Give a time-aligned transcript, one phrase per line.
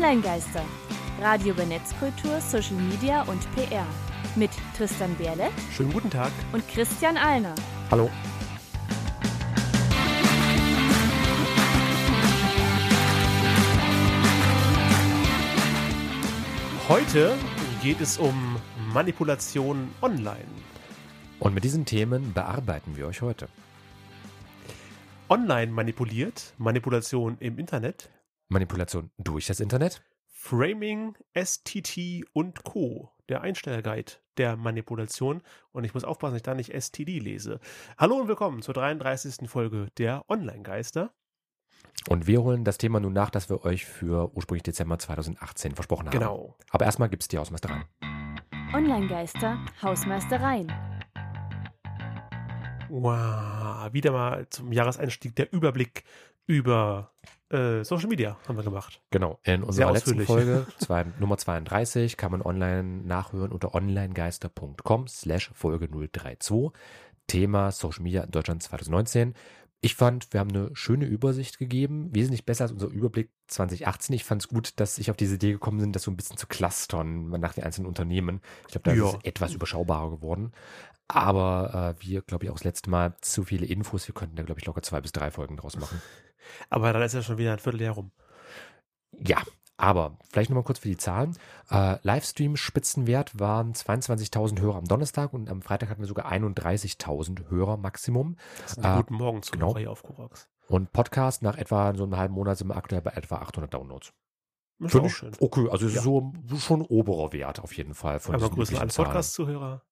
[0.00, 0.64] Online-Geister.
[1.20, 3.86] Radio über Netzkultur, Social Media und PR.
[4.34, 6.32] Mit Tristan Berle Schönen guten Tag.
[6.54, 7.54] und Christian Alner.
[7.90, 8.08] Hallo.
[16.88, 17.36] Heute
[17.82, 18.56] geht es um
[18.94, 20.48] Manipulation online.
[21.40, 23.48] Und mit diesen Themen bearbeiten wir euch heute.
[25.28, 28.08] Online manipuliert, Manipulation im Internet,
[28.50, 30.02] Manipulation durch das Internet.
[30.26, 33.12] Framing, STT und Co.
[33.28, 35.42] Der Einstellerguide der Manipulation.
[35.70, 37.60] Und ich muss aufpassen, dass ich da nicht STD lese.
[37.96, 39.48] Hallo und willkommen zur 33.
[39.48, 41.12] Folge der Online-Geister.
[42.08, 46.06] Und wir holen das Thema nun nach, das wir euch für ursprünglich Dezember 2018 versprochen
[46.06, 46.18] haben.
[46.18, 46.56] Genau.
[46.70, 47.84] Aber erstmal gibt es die Hausmeisterei.
[48.74, 50.72] Online-Geister, Hausmeistereien.
[52.88, 56.02] Wow, wieder mal zum Jahreseinstieg der Überblick
[56.48, 57.12] über
[57.50, 59.00] äh, Social Media haben wir gemacht.
[59.10, 59.38] Genau.
[59.42, 60.20] In unserer letzten.
[60.24, 66.70] Folge, zwei, Nummer 32, kann man online nachhören unter onlinegeister.com slash Folge 032.
[67.26, 69.34] Thema Social Media in Deutschland 2019.
[69.82, 74.14] Ich fand, wir haben eine schöne Übersicht gegeben, wesentlich besser als unser Überblick 2018.
[74.14, 76.36] Ich fand es gut, dass ich auf diese Idee gekommen bin, das so ein bisschen
[76.36, 78.42] zu clustern nach den einzelnen Unternehmen.
[78.66, 79.08] Ich glaube, da Ja.
[79.08, 80.52] ist es etwas überschaubarer geworden.
[81.08, 84.06] Aber äh, wir, glaube ich, auch das letzte Mal zu viele Infos.
[84.06, 86.00] Wir könnten da, glaube ich, locker zwei bis drei Folgen draus machen.
[86.68, 88.10] Aber dann ist ja schon wieder ein Vierteljahr rum.
[89.12, 89.38] Ja,
[89.76, 91.36] aber vielleicht nochmal kurz für die Zahlen.
[91.70, 97.76] Äh, Livestream-Spitzenwert waren 22.000 Hörer am Donnerstag und am Freitag hatten wir sogar 31.000 Hörer
[97.76, 98.36] Maximum.
[98.62, 99.76] Das ist ein Ah, guten Morgen zu genau.
[99.76, 100.48] hier auf Korax.
[100.68, 104.12] Und Podcast nach etwa so einem halben Monat sind wir aktuell bei etwa 800 Downloads.
[104.78, 105.32] Ist Finde auch schön.
[105.40, 105.98] Okay, also es Ja.
[106.00, 109.06] ist so schon oberer Wert auf jeden Fall von Aber grüßen alle Zahlen.
[109.08, 109.82] Podcast-Zuhörer.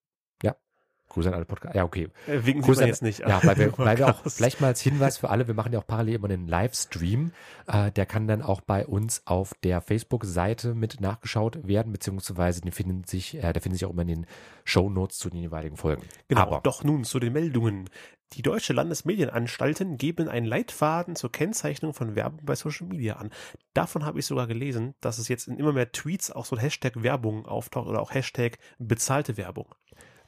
[1.09, 1.75] Grüße an alle Podcast.
[1.75, 2.09] Ja, okay.
[2.27, 3.21] Äh, winken Grüße an- jetzt nicht.
[3.21, 5.79] Ja, weil wir, weil wir auch vielleicht mal als Hinweis für alle, wir machen ja
[5.79, 7.33] auch parallel immer einen Livestream.
[7.67, 12.73] Äh, der kann dann auch bei uns auf der Facebook-Seite mit nachgeschaut werden, beziehungsweise den
[12.73, 14.27] finden sich, äh, der findet sich auch immer in den
[14.65, 16.03] Show Notes zu den jeweiligen Folgen.
[16.29, 17.89] Genau, Aber doch nun zu den Meldungen.
[18.35, 23.31] Die deutsche Landesmedienanstalten geben einen Leitfaden zur Kennzeichnung von Werbung bei Social Media an.
[23.73, 26.61] Davon habe ich sogar gelesen, dass es jetzt in immer mehr Tweets auch so ein
[26.61, 29.75] Hashtag Werbung auftaucht oder auch Hashtag bezahlte Werbung.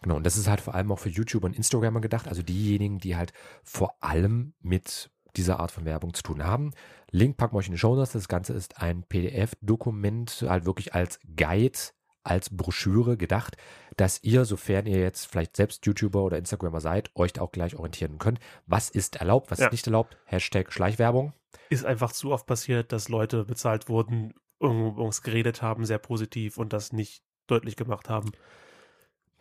[0.03, 2.99] Genau, und das ist halt vor allem auch für YouTuber und Instagramer gedacht, also diejenigen,
[2.99, 6.73] die halt vor allem mit dieser Art von Werbung zu tun haben.
[7.11, 8.13] Link packen wir euch in die Show Notes.
[8.13, 11.79] Das Ganze ist ein PDF-Dokument, halt wirklich als Guide,
[12.23, 13.57] als Broschüre gedacht,
[13.97, 17.77] dass ihr, sofern ihr jetzt vielleicht selbst YouTuber oder Instagrammer seid, euch da auch gleich
[17.77, 18.41] orientieren könnt.
[18.67, 19.67] Was ist erlaubt, was Ja.
[19.67, 20.17] ist nicht erlaubt?
[20.25, 21.33] Hashtag Schleichwerbung.
[21.69, 26.73] Ist einfach zu oft passiert, dass Leute bezahlt wurden, irgendwas geredet haben, sehr positiv und
[26.73, 28.31] das nicht deutlich gemacht haben.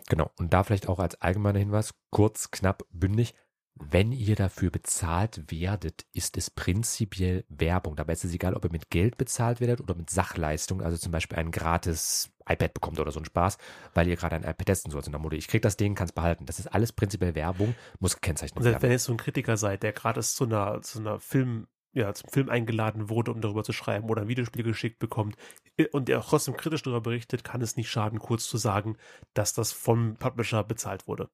[0.09, 0.31] Genau.
[0.37, 3.35] Und da vielleicht auch als allgemeiner Hinweis, kurz, knapp, bündig.
[3.81, 7.95] Wenn ihr dafür bezahlt werdet, ist es prinzipiell Werbung.
[7.95, 11.13] Dabei ist es egal, ob ihr mit Geld bezahlt werdet oder mit Sachleistung, also zum
[11.13, 13.57] Beispiel ein gratis iPad bekommt oder so einen Spaß,
[13.93, 15.05] weil ihr gerade ein iPad testen sollt.
[15.05, 16.45] Und dann Motto, ich krieg das Ding, kann's behalten.
[16.45, 18.95] Das ist alles prinzipiell Werbung, muss gekennzeichnet Und selbst wenn werden.
[18.95, 22.49] ihr so ein Kritiker seid, der gerade zu einer, zu einer Film, ja, zum Film
[22.49, 25.35] eingeladen wurde, um darüber zu schreiben oder ein Videospiel geschickt bekommt
[25.77, 28.97] äh, und der auch trotzdem kritisch darüber berichtet, kann es nicht schaden, kurz zu sagen,
[29.33, 31.29] dass das vom Publisher bezahlt wurde.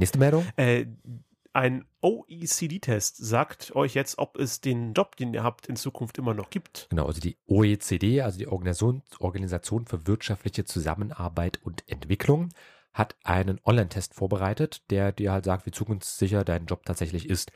[0.00, 0.46] Nächste Meldung.
[0.56, 0.86] Äh,
[1.52, 6.32] ein OECD-Test sagt euch jetzt, ob es den Job, den ihr habt, in Zukunft immer
[6.32, 6.86] noch gibt.
[6.90, 12.48] Genau, also die OECD, also die Organisation, Organisation für wirtschaftliche Zusammenarbeit und Entwicklung,
[12.94, 17.52] hat einen Online-Test vorbereitet, der dir halt sagt, wie zukunftssicher dein Job tatsächlich ist.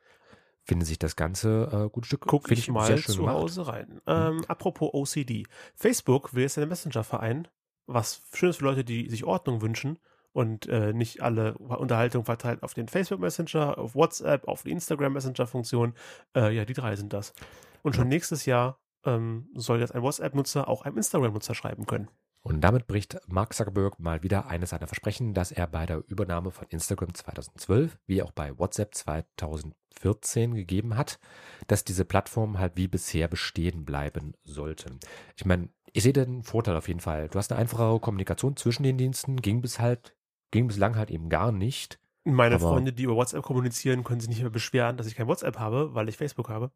[0.64, 2.26] findet sich das ganze äh, gute Stück.
[2.28, 3.36] guck Finde ich mal zu gemacht.
[3.36, 4.02] Hause rein.
[4.06, 5.46] Ähm, apropos OCD.
[5.76, 7.48] Facebook will jetzt einen Messenger-Verein,
[7.88, 9.98] was schön ist für Leute, die sich Ordnung wünschen
[10.34, 15.14] und äh, nicht alle Unterhaltung verteilt auf den Facebook Messenger, auf WhatsApp, auf die Instagram
[15.14, 15.94] Messenger Funktion.
[16.36, 17.34] Äh, ja, die drei sind das.
[17.82, 22.10] Und schon nächstes Jahr ähm, soll jetzt ein WhatsApp-Nutzer auch einem Instagram-Nutzer schreiben können.
[22.42, 26.52] Und damit bricht Mark Zuckerberg mal wieder eines seiner Versprechen, das er bei der Übernahme
[26.52, 31.20] von Instagram 2012 wie auch bei WhatsApp 2014 gegeben hat,
[31.68, 35.00] dass diese Plattformen halt wie bisher bestehen bleiben sollten.
[35.36, 37.28] Ich meine, ich sehe den Vorteil auf jeden Fall.
[37.28, 40.16] Du hast eine einfachere Kommunikation zwischen den Diensten, ging bis halt,
[40.52, 42.00] ging bislang halt eben gar nicht.
[42.26, 45.28] Meine Aber- Freunde, die über WhatsApp kommunizieren, können sich nicht mehr beschweren, dass ich kein
[45.28, 46.72] WhatsApp habe, weil ich Facebook habe.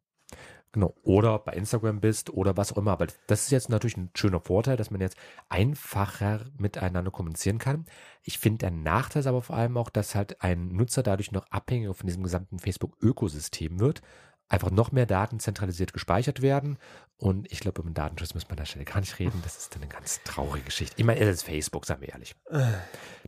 [0.72, 0.92] Genau.
[1.02, 2.92] Oder bei Instagram bist oder was auch immer.
[2.92, 5.16] Aber das ist jetzt natürlich ein schöner Vorteil, dass man jetzt
[5.48, 7.84] einfacher miteinander kommunizieren kann.
[8.22, 11.46] Ich finde, der Nachteil ist aber vor allem auch, dass halt ein Nutzer dadurch noch
[11.50, 14.02] abhängiger von diesem gesamten Facebook-Ökosystem wird.
[14.48, 16.78] Einfach noch mehr Daten zentralisiert gespeichert werden.
[17.16, 19.40] Und ich glaube, über den Datenschutz muss man an der Stelle gar nicht reden.
[19.42, 20.94] Das ist dann eine ganz traurige Geschichte.
[20.98, 22.34] Ich meine, es ist Facebook, sagen wir ehrlich.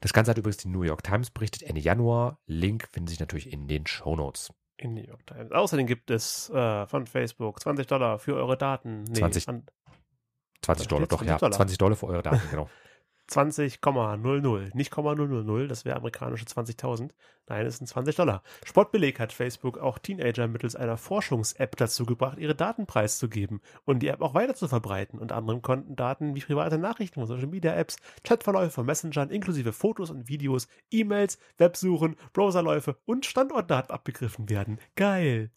[0.00, 2.38] Das Ganze hat übrigens die New York Times berichtet Ende Januar.
[2.46, 4.52] Link findet sich natürlich in den Show Notes.
[4.76, 5.52] In New York Times.
[5.52, 9.04] Außerdem gibt es äh, von Facebook 20 Dollar für eure Daten.
[9.04, 9.48] Nee, 20.
[9.48, 9.66] an-
[10.62, 11.38] 20 Da Dollar, doch, 20 ja.
[11.38, 11.52] Dollar.
[11.56, 12.68] 20 Dollar für eure Daten, genau.
[13.30, 14.74] 20,00.
[14.74, 17.10] Nicht 0,000, das wäre amerikanische 20.000.
[17.48, 18.42] Nein, es sind 20 Dollar.
[18.64, 24.08] Sportbeleg hat Facebook auch Teenager mittels einer Forschungs-App dazu gebracht, ihre Daten preiszugeben und die
[24.08, 25.18] App auch weiter zu verbreiten.
[25.18, 29.72] Unter anderem konnten Daten wie private Nachrichten von Social Media Apps, Chatverläufe von Messengern inklusive
[29.72, 34.78] Fotos und Videos, E-Mails, Websuchen, Browserläufe und Standortdaten abgegriffen werden.
[34.96, 35.50] Geil.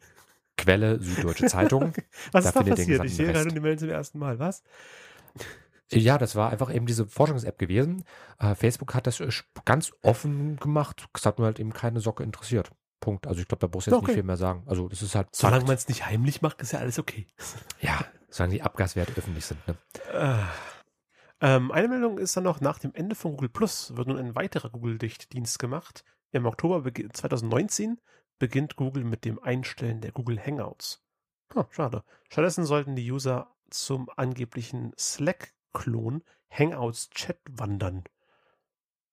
[0.57, 1.93] Quelle Süddeutsche Zeitung.
[2.31, 3.05] Was Da ist da passiert?
[3.05, 4.37] Ich sehe gerade die Meldung zum ersten Mal.
[4.39, 4.63] Was?
[5.91, 8.03] Ja, das war einfach eben diese Forschungs-App gewesen.
[8.39, 9.29] Äh, Facebook hat das äh,
[9.65, 11.07] ganz offen gemacht.
[11.15, 12.69] Es hat nur halt eben keine Socke interessiert.
[12.99, 13.27] Punkt.
[13.27, 14.07] Also ich glaube, da brauchst du jetzt Okay.
[14.07, 14.63] nicht viel mehr sagen.
[14.67, 15.29] Also das ist halt.
[15.33, 17.27] Solange man es nicht heimlich macht, ist ja alles okay.
[17.81, 19.59] Ja, solange die Abgaswerte öffentlich sind.
[19.67, 19.75] Ne?
[20.13, 20.35] Äh,
[21.41, 24.35] ähm, eine Meldung ist dann noch, nach dem Ende von Google Plus wird nun ein
[24.35, 26.03] weiterer Google-Dichtdienst gemacht.
[26.31, 27.99] Im Oktober begi- 2019
[28.37, 31.01] beginnt Google mit dem Einstellen der Google Hangouts.
[31.53, 32.03] Hm, schade.
[32.29, 34.91] Stattdessen sollten die User zum angeblichen
[35.73, 38.03] Slack-Klon Hangouts Chat wandern.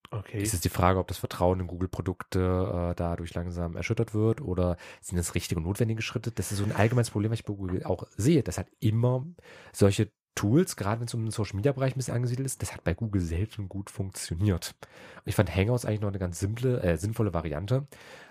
[0.09, 0.41] Okay.
[0.41, 4.77] Es ist die Frage, ob das Vertrauen in Google-Produkte äh, dadurch langsam erschüttert wird oder
[5.01, 6.31] sind das richtige und notwendige Schritte?
[6.31, 9.25] Das ist so ein allgemeines Problem, was ich bei Google auch sehe, dass halt immer
[9.73, 12.93] solche Tools, gerade wenn es um den Social-Media-Bereich ein bisschen angesiedelt ist, das hat bei
[12.93, 14.75] Google selten gut funktioniert.
[15.15, 17.87] Und ich fand Hangouts eigentlich noch eine ganz simple, äh, sinnvolle Variante.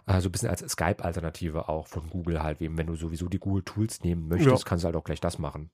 [0.06, 2.62] Äh, so ein bisschen als Skype-Alternative auch von Google halt.
[2.62, 4.68] Eben, wenn du sowieso die Google-Tools nehmen möchtest, Ja.
[4.68, 5.70] kannst du halt auch gleich das machen.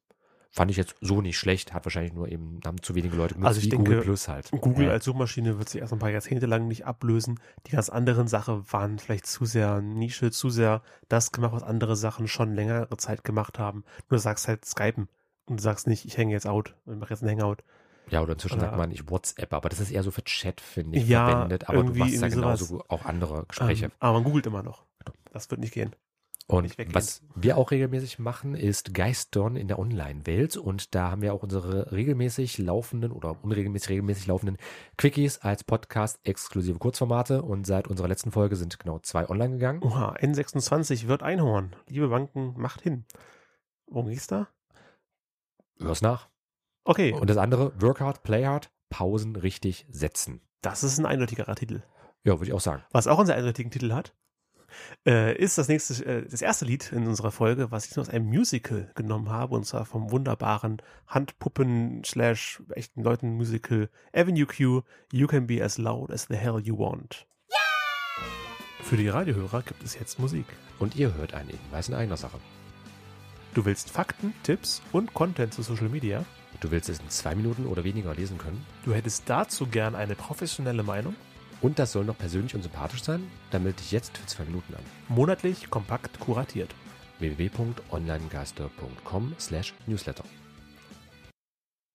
[0.54, 3.48] Fand ich jetzt so nicht schlecht, hat wahrscheinlich nur eben, haben zu wenige Leute genutzt,
[3.48, 4.50] Also ich wie denke, Google Plus halt.
[4.50, 4.92] Google Ja.
[4.92, 7.40] als Suchmaschine wird sich erst ein paar Jahrzehnte lang nicht ablösen.
[7.66, 11.96] Die ganz anderen Sachen waren vielleicht zu sehr Nische, zu sehr das gemacht, was andere
[11.96, 13.82] Sachen schon längere Zeit gemacht haben.
[14.10, 15.08] Nur sagst halt Skypen
[15.46, 17.62] und du sagst nicht, ich hänge jetzt out und mache jetzt ein Hangout.
[18.10, 20.60] Ja, oder inzwischen Oder- sagt man nicht WhatsApp, aber das ist eher so für Chat,
[20.60, 21.68] finde ich, Ja, verwendet.
[21.70, 22.90] Aber du machst ja genauso sowas.
[22.90, 23.86] auch andere Gespräche.
[23.86, 24.84] Ähm, aber man googelt immer noch.
[25.32, 25.94] Das wird nicht gehen.
[26.48, 30.56] Und was wir auch regelmäßig machen, ist Geistern in der Online-Welt.
[30.56, 34.58] Und da haben wir auch unsere regelmäßig laufenden oder unregelmäßig regelmäßig laufenden
[34.98, 37.42] Quickies als Podcast exklusive Kurzformate.
[37.42, 39.82] Und seit unserer letzten Folge sind genau zwei online gegangen.
[39.82, 41.74] Oha, N26 wird Einhorn.
[41.88, 43.04] Liebe Banken, macht hin.
[43.86, 44.48] Worum ging's da?
[45.78, 46.28] Hör's nach.
[46.84, 50.40] Okay, Und das andere, Work hard, play hard, Pausen richtig setzen.
[50.60, 51.82] das ist ein eindeutigerer Titel.
[52.24, 52.82] Ja, würde ich auch sagen.
[52.90, 54.14] Was auch einen sehr eindeutigen Titel hat,
[55.06, 58.26] äh, ist das nächste, äh, das erste Lied in unserer Folge, was ich aus einem
[58.26, 64.82] Musical genommen habe, und zwar vom wunderbaren Handpuppen slash echten Leuten Musical Avenue Q,
[65.12, 67.26] You Can Be As Loud As The Hell You Want.
[68.82, 70.44] Für die Radiohörer gibt es jetzt Musik.
[70.78, 72.38] Und ihr hört einen Hinweis in eigener Sache.
[73.54, 76.24] Du willst Fakten, Tipps und Content zu Social Media?
[76.60, 78.64] Du willst es in zwei Minuten oder weniger lesen können?
[78.84, 81.14] Du hättest dazu gern eine professionelle Meinung?
[81.62, 83.22] Und das soll noch persönlich und sympathisch sein?
[83.50, 84.82] Dann melde dich jetzt für zwei Minuten an.
[85.08, 86.74] Monatlich kompakt kuratiert.
[87.20, 90.24] www.onlinegeister.com slash newsletter.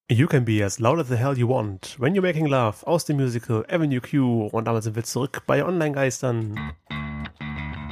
[0.10, 1.98] You can be as loud as the hell you want.
[2.00, 4.48] When you're making love aus dem Musical Avenue Q.
[4.48, 6.58] Und damit sind wir zurück bei Online-Geistern.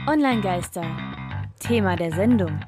[0.08, 0.86] Online-Geister.
[1.60, 2.62] Thema der Sendung.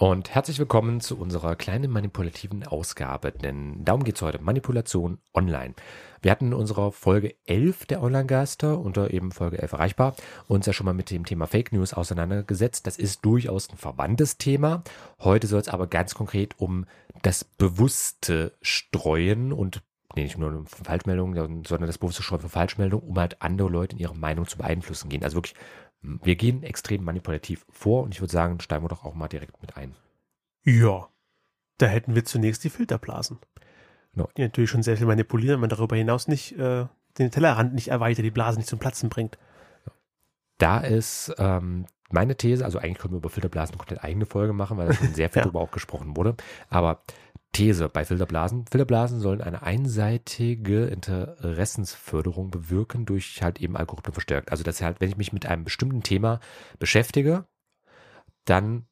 [0.00, 4.40] Und herzlich willkommen zu unserer kleinen manipulativen Ausgabe, denn darum geht es heute.
[4.40, 5.74] Manipulation online.
[6.22, 10.14] Wir hatten in unserer Folge 11 der Online-Geister unter eben Folge 11 erreichbar
[10.46, 12.86] uns ja schon mal mit dem Thema Fake News auseinandergesetzt.
[12.86, 14.84] Das ist durchaus ein verwandtes Thema.
[15.18, 16.86] Heute soll es aber ganz konkret um
[17.22, 19.82] das bewusste Streuen und
[20.14, 24.00] nee, nicht nur Falschmeldungen, sondern das bewusste Streuen von Falschmeldungen, um halt andere Leute in
[24.00, 25.24] ihrer Meinung zu beeinflussen gehen.
[25.24, 25.56] Also wirklich
[26.02, 29.60] wir gehen extrem manipulativ vor und ich würde sagen, steigen wir doch auch mal direkt
[29.60, 29.94] mit ein.
[30.64, 31.08] Ja,
[31.78, 33.38] da hätten wir zunächst die Filterblasen.
[34.14, 34.28] Genau.
[34.36, 36.86] Die natürlich schon sehr viel manipulieren, wenn man darüber hinaus nicht äh,
[37.18, 39.38] den Tellerrand nicht erweitert, die Blase nicht zum Platzen bringt.
[40.58, 44.76] Da ist ähm, meine These, also eigentlich können wir über Filterblasen komplett eigene Folge machen,
[44.76, 45.44] weil da schon sehr viel Ja.
[45.44, 46.36] darüber auch gesprochen wurde.
[46.68, 47.02] Aber
[47.52, 48.66] These bei Filterblasen.
[48.66, 54.50] Filterblasen sollen eine einseitige Interessensförderung bewirken durch halt eben Algorithmen verstärkt.
[54.50, 56.40] Also dass halt, wenn ich mich mit einem bestimmten Thema
[56.78, 57.46] beschäftige,
[58.44, 58.87] dann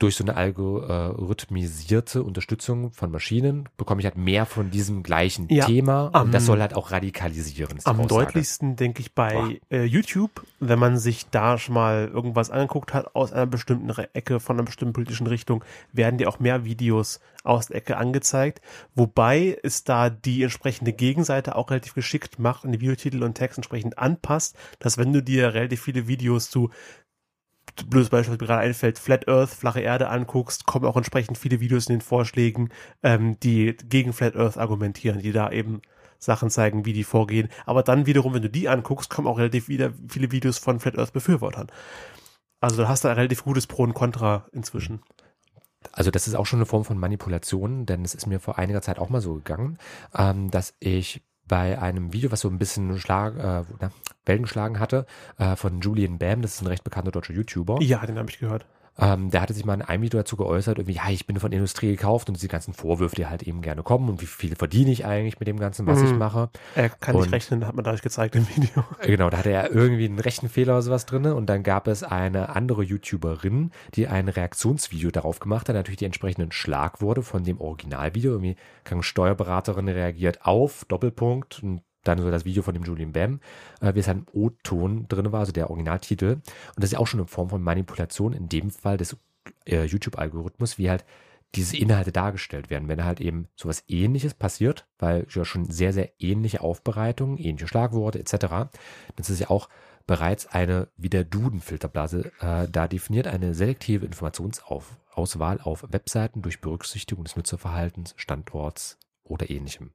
[0.00, 5.66] durch so eine algorithmisierte Unterstützung von Maschinen bekomme ich halt mehr von diesem gleichen Ja,
[5.66, 7.78] Thema und am- das soll halt auch radikalisieren.
[7.84, 8.08] Am Aussage.
[8.24, 13.14] deutlichsten denke ich bei äh, YouTube, wenn man sich da schon mal irgendwas angeguckt hat
[13.14, 17.66] aus einer bestimmten Ecke, von einer bestimmten politischen Richtung, werden dir auch mehr Videos aus
[17.68, 18.60] der Ecke angezeigt.
[18.94, 23.58] Wobei es da die entsprechende Gegenseite auch relativ geschickt macht und die Videotitel und Text
[23.58, 26.70] entsprechend anpasst, dass wenn du dir relativ viele Videos zu
[27.88, 31.60] blödes Beispiel, was mir gerade einfällt, Flat Earth, flache Erde anguckst, kommen auch entsprechend viele
[31.60, 32.70] Videos in den Vorschlägen,
[33.02, 35.80] ähm, die gegen Flat Earth argumentieren, die da eben
[36.18, 37.48] Sachen zeigen, wie die vorgehen.
[37.66, 40.98] Aber dann wiederum, wenn du die anguckst, kommen auch relativ wieder viele Videos von Flat
[40.98, 41.68] Earth Befürwortern.
[42.60, 45.00] Also du hast da ein relativ gutes Pro und Contra inzwischen.
[45.92, 48.82] Also das ist auch schon eine Form von Manipulation, denn es ist mir vor einiger
[48.82, 49.78] Zeit auch mal so gegangen,
[50.14, 53.90] ähm, dass ich bei einem Video, was so ein bisschen Schlag, äh, na,
[54.24, 55.04] Wellen geschlagen hatte,
[55.36, 58.38] äh, von Julian Bam, das ist ein recht bekannter deutscher YouTuber, Ja, den habe ich
[58.38, 58.66] gehört.
[58.98, 61.52] Ähm, der hatte sich mal in einem Video dazu geäußert, irgendwie, ja, ich bin von
[61.52, 64.90] Industrie gekauft und diese ganzen Vorwürfe, die halt eben gerne kommen und wie viel verdiene
[64.90, 66.18] ich eigentlich mit dem Ganzen, was ich Mhm.
[66.18, 66.50] mache.
[66.74, 68.84] Er kann nicht Und- rechnen, hat man dadurch gezeigt im Video.
[69.02, 72.50] Genau, da hatte er irgendwie einen Rechenfehler oder sowas drin und dann gab es eine
[72.50, 78.32] andere YouTuberin, die ein Reaktionsvideo darauf gemacht hat, natürlich die entsprechenden Schlagworte von dem Originalvideo.
[78.32, 83.40] Irgendwie kann Steuerberaterin reagiert auf, Doppelpunkt und dann so das Video von dem Julian Bam,
[83.80, 86.34] äh, wie es halt im O-Ton drin war, also der Originaltitel.
[86.34, 86.44] Und
[86.76, 89.16] das ist ja auch schon eine Form von Manipulation, in dem Fall des
[89.66, 91.04] äh, YouTube-Algorithmus, wie halt
[91.54, 92.88] diese Inhalte dargestellt werden.
[92.88, 98.20] Wenn halt eben sowas ähnliches passiert, weil ja schon sehr, sehr ähnliche Aufbereitungen, ähnliche Schlagworte
[98.20, 98.70] etc., dann
[99.18, 99.68] ist es ja auch
[100.06, 107.24] bereits eine, wie der Duden-Filterblase äh, da definiert, eine selektive Informationsauswahl auf Webseiten durch Berücksichtigung
[107.24, 109.92] des Nutzerverhaltens, Standorts oder ähnlichem.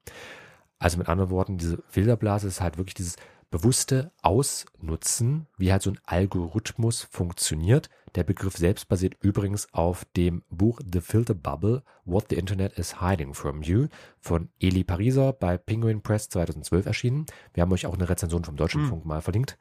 [0.80, 3.16] Also mit anderen Worten, diese Filterblase ist halt wirklich dieses
[3.50, 7.90] bewusste Ausnutzen, wie halt so ein Algorithmus funktioniert.
[8.16, 13.02] Der Begriff selbst basiert übrigens auf dem Buch The Filter Bubble, What the Internet is
[13.02, 13.88] Hiding from You
[14.20, 17.26] von Eli Pariser bei Penguin Press 2012 erschienen.
[17.54, 19.58] Wir haben euch auch eine Rezension vom Deutschlandfunk mal verlinkt.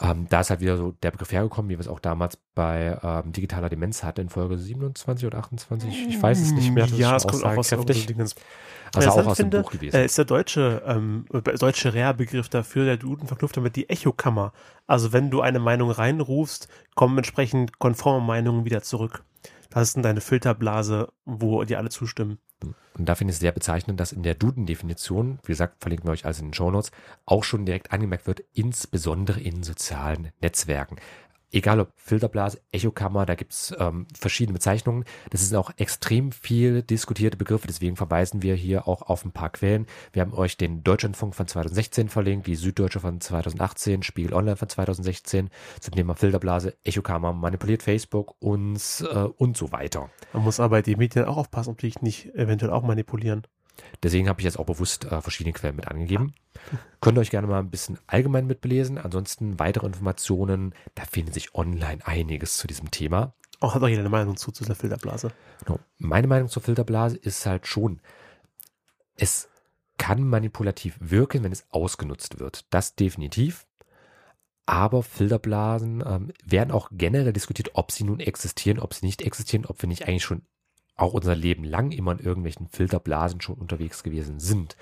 [0.00, 2.98] Ähm, da ist halt wieder so der Begriff hergekommen, wie wir es auch damals bei
[3.02, 6.08] ähm, digitaler Demenz hatten in Folge 27 oder 28.
[6.08, 6.86] Ich weiß es nicht mehr.
[6.86, 8.06] Ja, es kommt auch aus aussagekräftig.
[8.06, 8.34] Dingens.
[8.94, 9.96] Also auch aus dem finde, Buch gewesen.
[9.96, 11.24] Äh, ist der deutsche, ähm,
[11.58, 14.52] deutsche Rea-Begriff dafür, der Duden verknüpft damit die Echokammer.
[14.86, 19.24] Also wenn du eine Meinung reinrufst, kommen entsprechend konforme Meinungen wieder zurück.
[19.70, 22.38] Das ist dann deine Filterblase, wo die alle zustimmen.
[22.62, 26.12] Und da finde ich es sehr bezeichnend, dass in der Duden-Definition, wie gesagt, verlinken wir
[26.12, 26.90] euch alles in den Shownotes,
[27.26, 30.96] auch schon direkt angemerkt wird, insbesondere in sozialen Netzwerken.
[31.56, 35.06] Egal ob Filterblase, Echokammer, da gibt es ähm, verschiedene Bezeichnungen.
[35.30, 39.48] Das sind auch extrem viel diskutierte Begriffe, deswegen verweisen wir hier auch auf ein paar
[39.48, 39.86] Quellen.
[40.12, 44.68] Wir haben euch den Deutschlandfunk von 2016 verlinkt, die Süddeutsche von 2018, Spiegel Online von
[44.68, 45.48] 2016
[45.80, 49.06] zum Thema Filterblase, Echokammer, manipuliert Facebook uns äh,
[49.38, 50.10] und so weiter.
[50.34, 53.46] Man muss aber den Medien auch aufpassen, ob die nicht eventuell auch manipulieren.
[54.02, 56.34] Deswegen habe ich jetzt auch bewusst äh, verschiedene Quellen mit angegeben.
[57.00, 58.98] Könnt ihr euch gerne mal ein bisschen allgemein mitbelesen.
[58.98, 63.34] Ansonsten weitere Informationen, da findet sich online einiges zu diesem Thema.
[63.60, 65.32] Auch hat auch jeder eine Meinung zu, zu dieser Filterblase.
[65.64, 65.80] Genau.
[65.98, 68.00] Meine Meinung zur Filterblase ist halt schon,
[69.16, 69.48] es
[69.98, 72.66] kann manipulativ wirken, wenn es ausgenutzt wird.
[72.70, 73.66] Das definitiv.
[74.66, 79.64] Aber Filterblasen ähm, werden auch generell diskutiert, ob sie nun existieren, ob sie nicht existieren,
[79.64, 80.42] ob wir nicht eigentlich schon
[80.96, 84.76] auch unser Leben lang immer in irgendwelchen Filterblasen schon unterwegs gewesen sind.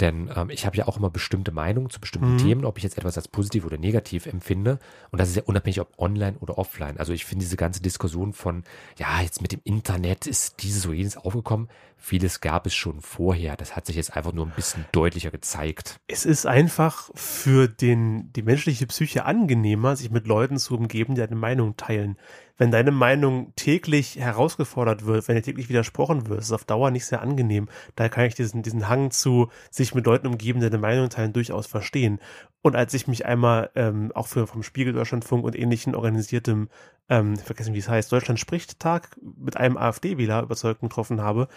[0.00, 2.38] Denn ähm, ich habe ja auch immer bestimmte Meinungen zu bestimmten Mhm.
[2.38, 4.78] Themen, ob ich jetzt etwas als positiv oder negativ empfinde.
[5.10, 6.96] Und das ist ja unabhängig, ob online oder offline.
[6.98, 8.64] Also ich finde diese ganze Diskussion von,
[8.98, 11.68] ja, jetzt mit dem Internet ist dieses oder jenes aufgekommen.
[12.04, 13.56] Vieles gab es schon vorher.
[13.56, 16.00] Das hat sich jetzt einfach nur ein bisschen deutlicher gezeigt.
[16.08, 21.20] Es ist einfach für den, die menschliche Psyche angenehmer, sich mit Leuten zu umgeben, die
[21.20, 22.16] deine Meinung teilen.
[22.58, 26.90] Wenn deine Meinung täglich herausgefordert wird, wenn dir täglich widersprochen wird, ist es auf Dauer
[26.90, 27.68] nicht sehr angenehm.
[27.94, 31.32] Daher kann ich diesen, diesen Hang zu sich mit Leuten umgeben, die deine Meinung teilen,
[31.32, 32.18] durchaus verstehen.
[32.62, 36.68] Und als ich mich einmal ähm, auch für vom Spiegel Deutschlandfunk und ähnlichen organisiertem,
[37.08, 41.20] ähm, ich vergesse nicht, wie es heißt, Deutschland spricht Tag mit einem AfD-Wähler überzeugt getroffen
[41.20, 41.48] habe,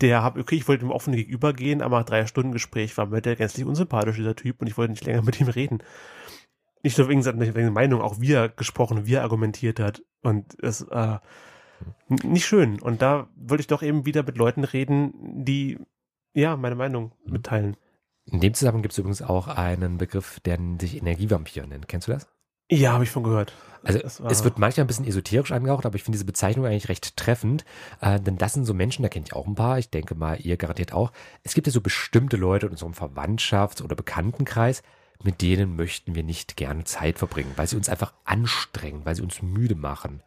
[0.00, 3.20] der hab, okay, ich wollte ihm offen gegenübergehen, aber nach drei Stunden Gespräch war mir
[3.20, 5.82] der gänzlich unsympathisch, dieser Typ, und ich wollte nicht länger mit ihm reden.
[6.82, 10.02] Nicht nur wegen seiner, Meinung, auch wie er gesprochen, wie er argumentiert hat.
[10.22, 11.18] Und es, äh,
[12.08, 12.80] nicht schön.
[12.80, 15.12] Und da wollte ich doch eben wieder mit Leuten reden,
[15.44, 15.78] die,
[16.32, 17.76] ja, meine Meinung mitteilen.
[18.24, 21.88] In dem Zusammenhang gibt es übrigens auch einen Begriff, der sich Energievampir nennt.
[21.88, 22.28] Kennst du das?
[22.70, 23.52] Ja, habe ich von gehört.
[23.82, 27.16] Also es wird manchmal ein bisschen esoterisch angehaucht, aber ich finde diese Bezeichnung eigentlich recht
[27.16, 27.64] treffend.
[28.00, 30.38] Äh, denn das sind so Menschen, da kenne ich auch ein paar, ich denke mal,
[30.40, 31.12] ihr garantiert auch.
[31.42, 34.82] Es gibt ja so bestimmte Leute in unserem Verwandtschafts- oder Bekanntenkreis,
[35.22, 39.22] mit denen möchten wir nicht gerne Zeit verbringen, weil sie uns einfach anstrengen, weil sie
[39.22, 40.22] uns müde machen.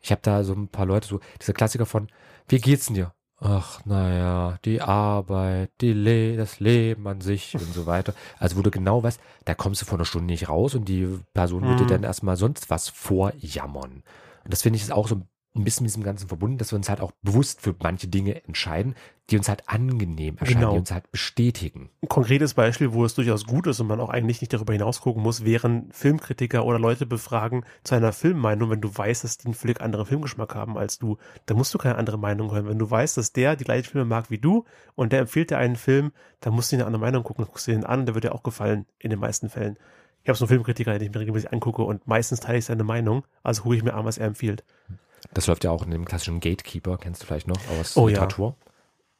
[0.00, 2.08] Ich habe da so ein paar Leute, so dieser Klassiker von,
[2.48, 3.12] wie geht's denn dir?
[3.40, 8.12] Ach, naja, die Arbeit, die Le das Leben an sich und so weiter.
[8.38, 11.06] Also wo du genau weißt, da kommst du vor einer Stunde nicht raus und die
[11.34, 11.86] Person würde Mhm.
[11.86, 14.02] dann erstmal sonst was vorjammern.
[14.44, 15.28] Und das finde ich ist auch so ein
[15.64, 18.94] bisschen mit diesem Ganzen verbunden, dass wir uns halt auch bewusst für manche Dinge entscheiden,
[19.30, 20.72] die uns halt angenehm erscheinen, Genau.
[20.72, 21.90] die uns halt bestätigen.
[22.02, 25.00] Ein konkretes Beispiel, wo es durchaus gut ist und man auch eigentlich nicht darüber hinaus
[25.02, 29.46] gucken muss, wären Filmkritiker oder Leute befragen zu einer Filmmeinung, wenn du weißt, dass die
[29.46, 32.66] einen völlig anderen Filmgeschmack haben als du, dann musst du keine andere Meinung hören.
[32.68, 35.58] Wenn du weißt, dass der die gleichen Filme mag wie du und der empfiehlt dir
[35.58, 38.24] einen Film, dann musst du eine andere Meinung gucken, guckst du den an, der wird
[38.24, 39.76] dir auch gefallen, in den meisten Fällen.
[40.22, 42.84] Ich habe so einen Filmkritiker, den ich mir regelmäßig angucke und meistens teile ich seine
[42.84, 44.64] Meinung, also gucke ich mir an, was er empfiehlt.
[45.34, 48.18] Das läuft ja auch in dem klassischen Gatekeeper, kennst du vielleicht noch aus Oh ja.
[48.20, 48.56] Literatur?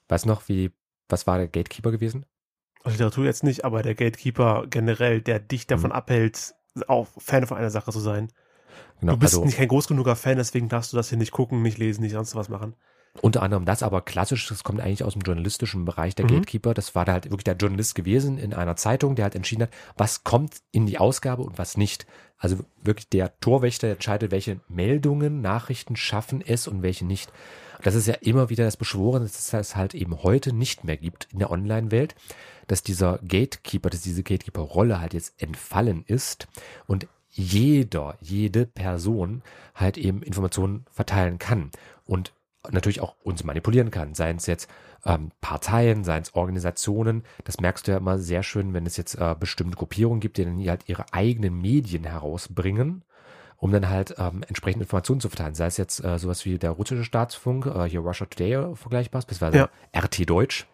[0.09, 0.73] Weißt du noch, wie,
[1.09, 2.27] was war der Gatekeeper gewesen?
[2.85, 5.97] Aus Literatur jetzt nicht, aber der Gatekeeper generell, der dich davon Mhm.
[5.97, 6.55] abhält,
[6.87, 8.33] auch Fan von einer Sache zu sein.
[9.01, 11.33] Genau, du bist also nicht kein groß genuger Fan, deswegen darfst du das hier nicht
[11.33, 12.77] gucken, nicht lesen, nicht sonst was machen.
[13.21, 16.31] Unter anderem das, aber klassisch, das kommt eigentlich aus dem journalistischen Bereich, der Mhm.
[16.31, 16.75] Gatekeeper.
[16.75, 19.71] Das war da halt wirklich der Journalist gewesen in einer Zeitung, der halt entschieden hat,
[19.97, 22.07] was kommt in die Ausgabe und was nicht.
[22.39, 27.33] Also wirklich der Torwächter entscheidet, welche Meldungen, Nachrichten schaffen es und welche nicht.
[27.83, 31.29] Das ist ja immer wieder das Beschworen, dass es halt eben heute nicht mehr gibt
[31.33, 32.15] in der Online-Welt,
[32.67, 36.49] dass dieser Gatekeeper, dass diese Gatekeeper-Rolle halt jetzt entfallen ist
[36.87, 39.43] und jeder, jede Person
[39.75, 41.71] halt eben Informationen verteilen kann
[42.05, 42.33] und
[42.71, 44.71] natürlich auch uns manipulieren kann, seien es jetzt
[45.05, 47.25] ähm, Parteien, seien es Organisationen.
[47.45, 50.45] Das merkst du ja immer sehr schön, wenn es jetzt äh, bestimmte Gruppierungen gibt, die
[50.45, 53.05] dann halt ihre eigenen Medien herausbringen,
[53.57, 55.55] um dann halt ähm, entsprechende Informationen zu verteilen.
[55.55, 59.23] Sei es jetzt äh, sowas wie der russische Staatsfunk, äh, hier Russia Today äh, vergleichbar,
[59.23, 59.71] beziehungsweise Ja.
[59.97, 60.67] RT Deutsch.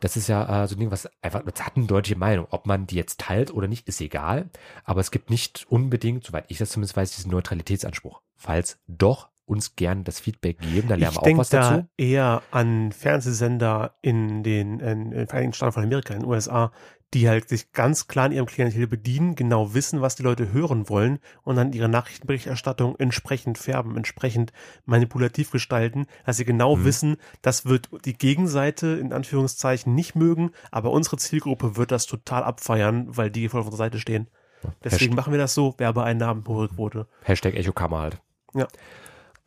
[0.00, 2.46] Das ist ja äh, so ein Ding, was einfach, das hat eine deutliche Meinung.
[2.50, 4.48] Ob man die jetzt teilt oder nicht, ist egal.
[4.84, 8.20] Aber es gibt nicht unbedingt, soweit ich das zumindest weiß, diesen Neutralitätsanspruch.
[8.36, 11.70] Falls doch, uns gern das Feedback geben, dann lernen Ich wir auch denke was da
[11.70, 11.88] dazu.
[11.96, 16.70] eher an Fernsehsender in den, in den Vereinigten Staaten von Amerika, in den USA,
[17.14, 20.90] die halt sich ganz klar in ihrem Klientel bedienen, genau wissen, was die Leute hören
[20.90, 24.52] wollen und dann ihre Nachrichtenberichterstattung entsprechend färben, entsprechend
[24.84, 26.84] manipulativ gestalten, dass sie genau Mhm.
[26.84, 32.44] wissen, das wird die Gegenseite in Anführungszeichen nicht mögen, aber unsere Zielgruppe wird das total
[32.44, 34.28] abfeiern, weil die voll auf unserer Seite stehen.
[34.84, 37.06] Deswegen machen wir das so, Werbeeinnahmen, hohe Quote.
[37.22, 38.20] Hashtag Echokammer halt.
[38.52, 38.66] Und-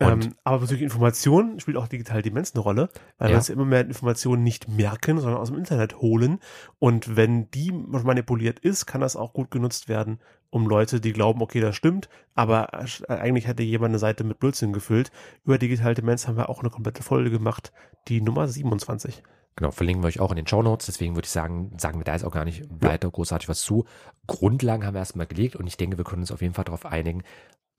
[0.02, 3.34] Ähm, aber bezüglich Informationen spielt auch digital Demenz eine Rolle, weil Ja.
[3.34, 6.40] wir uns immer mehr Informationen nicht merken, sondern aus dem Internet holen.
[6.80, 11.42] Und wenn die manipuliert ist, kann das auch gut genutzt werden, um Leute, die glauben,
[11.42, 15.12] okay, das stimmt, aber äh, eigentlich hätte jemand eine Seite mit Blödsinn gefüllt.
[15.46, 17.72] Über digital Demenz haben wir auch eine komplette Folge gemacht,
[18.08, 19.24] die Nummer 27.
[19.58, 20.86] Genau, verlinken wir euch auch in den Show Notes.
[20.86, 23.86] Deswegen würde ich sagen, sagen wir da jetzt auch gar nicht weiter großartig was zu.
[24.26, 26.86] Grundlagen haben wir erstmal gelegt und ich denke, wir können uns auf jeden Fall darauf
[26.86, 27.24] einigen.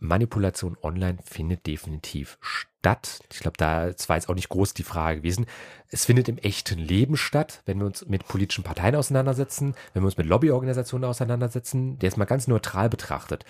[0.02, 3.20] Manipulation online findet definitiv statt.
[3.32, 5.46] Ich glaube, da zwar jetzt auch nicht groß die Frage gewesen.
[5.88, 10.06] Es findet im echten Leben statt, wenn wir uns mit politischen Parteien auseinandersetzen, wenn wir
[10.06, 13.44] uns mit Lobbyorganisationen auseinandersetzen, der ist mal ganz neutral betrachtet.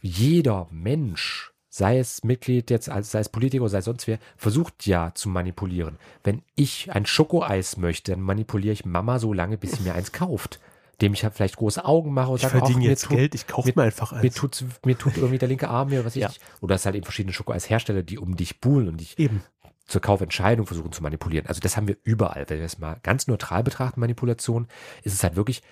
[0.00, 5.12] Jeder Mensch, sei es Mitglied jetzt, sei es Politiker, sei es sonst wer, versucht ja
[5.14, 5.98] zu manipulieren.
[6.22, 10.12] Wenn ich ein Schokoeis möchte, dann manipuliere ich Mama so lange, bis sie mir eins
[10.12, 10.60] kauft.
[11.00, 13.34] Dem ich halt vielleicht große Augen mache und Ich sage, verdiene mir jetzt tut- Geld,
[13.34, 14.34] ich kaufe mir- mir einfach mir eins.
[14.34, 16.28] tut, mir tut irgendwie der linke Arm, mir was weiß Ja.
[16.30, 16.40] ich.
[16.60, 19.42] Oder es halt eben verschiedene Schokoeis-Hersteller, die um dich buhlen und dich Eben.
[19.86, 21.46] zur Kaufentscheidung versuchen zu manipulieren.
[21.46, 22.44] Also das haben wir überall.
[22.48, 24.66] Wenn wir es mal ganz neutral betrachten, Manipulation,
[25.04, 25.62] ist es halt wirklich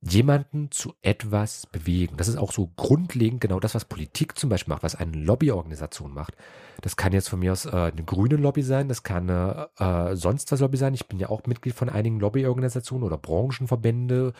[0.00, 2.16] jemanden zu etwas bewegen.
[2.16, 6.12] Das ist auch so grundlegend genau das, was Politik zum Beispiel macht, was eine Lobbyorganisation
[6.14, 6.36] macht.
[6.80, 10.14] Das kann jetzt von mir aus äh, eine grüne Lobby sein, das kann eine, äh,
[10.14, 10.94] sonst was Lobby sein.
[10.94, 14.32] Ich bin ja auch Mitglied von einigen Lobbyorganisationen oder Branchenverbände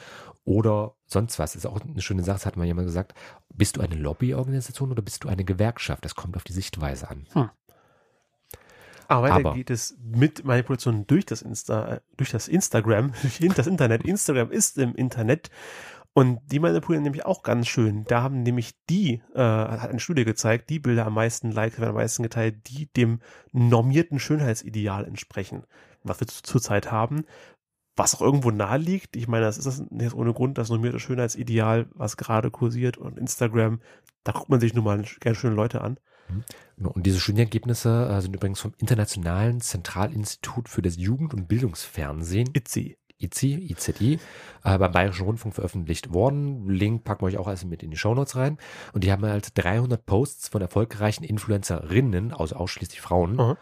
[0.45, 1.55] oder sonst was.
[1.55, 3.15] Das ist auch eine schöne Sache, das hat mal jemand gesagt.
[3.53, 6.05] Bist du eine Lobbyorganisation oder bist du eine Gewerkschaft?
[6.05, 7.27] Das kommt auf die Sichtweise an.
[9.09, 13.67] Aber weiter Aber- geht es mit Manipulation durch das Insta, durch das Instagram, durch das
[13.67, 14.05] Internet.
[14.05, 15.51] Instagram ist im Internet.
[16.15, 18.05] Und die manipulieren nämlich auch ganz schön.
[18.05, 21.91] Da haben nämlich die, äh, hat eine Studie gezeigt, die Bilder am meisten liked, werden
[21.91, 23.21] am meisten geteilt, die dem
[23.53, 25.65] normierten Schönheitsideal entsprechen.
[26.03, 27.25] Was wir zu- zurzeit haben.
[27.97, 29.17] Was auch irgendwo nahe liegt.
[29.17, 33.19] Ich meine, das ist das nicht ohne Grund, das normierte Schönheitsideal, was gerade kursiert und
[33.19, 33.81] Instagram,
[34.25, 35.99] da guckt man sich nun mal gerne schöne Leute an.
[36.77, 42.51] Genau, Und diese Studienergebnisse äh, sind übrigens vom Internationalen Zentralinstitut für das Jugend- und Bildungsfernsehen,
[42.53, 42.97] Itzy.
[43.21, 44.19] ICI, IZI,
[44.65, 46.69] äh, beim Bayerischen Rundfunk veröffentlicht worden.
[46.69, 48.59] Link packen wir euch auch alles mit in die Shownotes rein.
[48.93, 53.59] Und die haben halt 300 Posts von erfolgreichen Influencerinnen, also ausschließlich Frauen, Aha.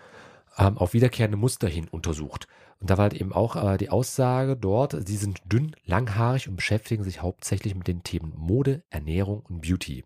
[0.58, 2.48] ähm, auf wiederkehrende Muster hin untersucht.
[2.80, 6.56] Und da war halt eben auch äh, die Aussage dort, sie sind dünn, langhaarig und
[6.56, 10.04] beschäftigen sich hauptsächlich mit den Themen Mode, Ernährung und Beauty.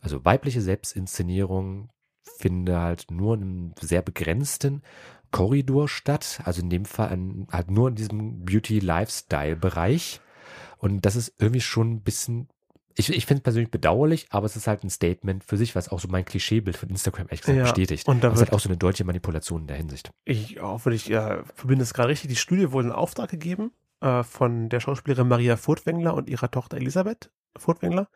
[0.00, 1.90] Also weibliche Selbstinszenierung
[2.38, 4.82] finde halt nur in einem sehr begrenzten
[5.30, 6.40] Korridor statt.
[6.44, 10.20] Also in dem Fall an, halt nur in diesem Beauty-Lifestyle-Bereich.
[10.78, 12.48] Und das ist irgendwie schon ein bisschen
[13.00, 15.88] ich, ich finde es persönlich bedauerlich, aber es ist halt ein Statement für sich, was
[15.88, 18.08] auch so mein Klischeebild von Instagram ehrlich gesagt Ja, bestätigt.
[18.08, 20.10] und da das ist wird- halt auch so eine deutsche Manipulation in der Hinsicht.
[20.24, 22.28] Ich hoffe, ich ja, verbinde es gerade richtig.
[22.30, 26.76] Die Studie wurde in Auftrag gegeben äh, von der Schauspielerin Maria Furtwängler und ihrer Tochter
[26.76, 28.08] Elisabeth Furtwängler.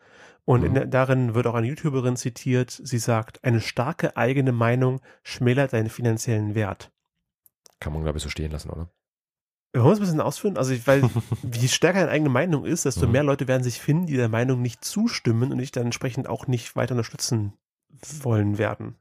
[0.45, 0.73] Und Mhm.
[0.73, 2.71] der, darin wird auch eine YouTuberin zitiert.
[2.83, 6.91] Sie sagt, eine starke eigene Meinung schmälert deinen finanziellen Wert.
[7.79, 8.89] Kann man, glaube ich, so stehen lassen, oder?
[9.71, 10.57] Wir wollen es ein bisschen ausführen.
[10.57, 11.01] Also, ich, weil,
[11.41, 13.11] wie stärker deine eigene Meinung ist, desto Mhm.
[13.13, 16.47] mehr Leute werden sich finden, die der Meinung nicht zustimmen und dich dann entsprechend auch
[16.47, 17.53] nicht weiter unterstützen
[18.21, 18.95] wollen werden.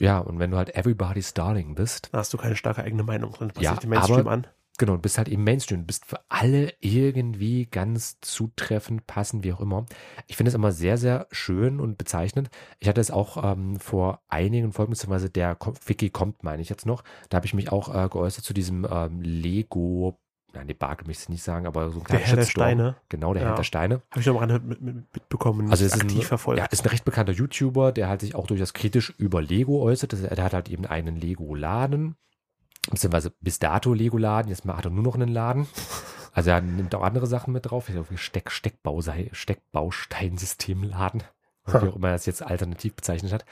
[0.00, 3.30] Ja, und wenn du halt everybody's darling bist, Da hast du keine starke eigene Meinung,
[3.32, 4.46] sondern passt Ja, dich dem Mainstream aber- an.
[4.78, 9.52] Genau, du bist halt eben Mainstream, du bist für alle irgendwie ganz zutreffend, passend, wie
[9.52, 9.84] auch immer.
[10.26, 12.48] Ich finde es immer sehr, sehr schön und bezeichnend.
[12.78, 16.86] Ich hatte es auch ähm, vor einigen Folgen, beziehungsweise der Wiki kommt, meine ich jetzt
[16.86, 20.18] noch, da habe ich mich auch äh, geäußert zu diesem ähm, Lego,
[20.54, 22.62] nein, Debakel möchte ich nicht sagen, aber so ein Der kleiner Herr der Shitstorm.
[22.64, 22.96] Steine.
[23.08, 23.48] Genau, der Ja.
[23.50, 24.02] Herr der Steine.
[24.10, 26.58] Habe ich noch mal mit, mit, mitbekommen, Also ist aktiv ein, verfolgt.
[26.60, 30.14] Ja, ist ein recht bekannter YouTuber, der halt sich auch durchaus kritisch über Lego äußert.
[30.14, 32.16] Er hat halt eben einen Lego-Laden,
[32.90, 34.50] beziehungsweise bis dato Lego-Laden.
[34.50, 35.66] Jetzt hat er nur noch einen Laden.
[36.34, 37.88] Also er nimmt auch andere Sachen mit drauf.
[37.88, 39.00] Ich Steck, Steckbau,
[39.32, 41.24] Steckbausteinsystemladen.
[41.66, 43.44] Wie auch immer er das jetzt alternativ bezeichnet hat.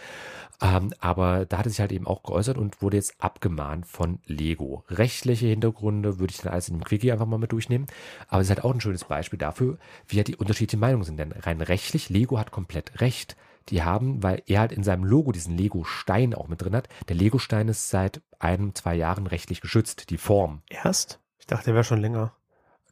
[0.62, 4.20] Ähm, aber da hat er sich halt eben auch geäußert und wurde jetzt abgemahnt von
[4.26, 4.84] Lego.
[4.88, 7.86] Rechtliche Hintergründe würde ich dann alles in dem Quickie einfach mal mit durchnehmen.
[8.28, 11.18] Aber es ist halt auch ein schönes Beispiel dafür, wie halt die unterschiedlichen Meinungen sind.
[11.18, 13.36] Denn rein rechtlich, Lego hat komplett recht.
[13.68, 16.88] Die haben, weil er halt in seinem Logo diesen Lego-Stein auch mit drin hat.
[17.08, 20.62] Der Lego-Stein ist seit einem, zwei Jahren rechtlich geschützt, die Form.
[20.68, 21.20] Erst?
[21.38, 22.32] Ich dachte, der wäre schon länger.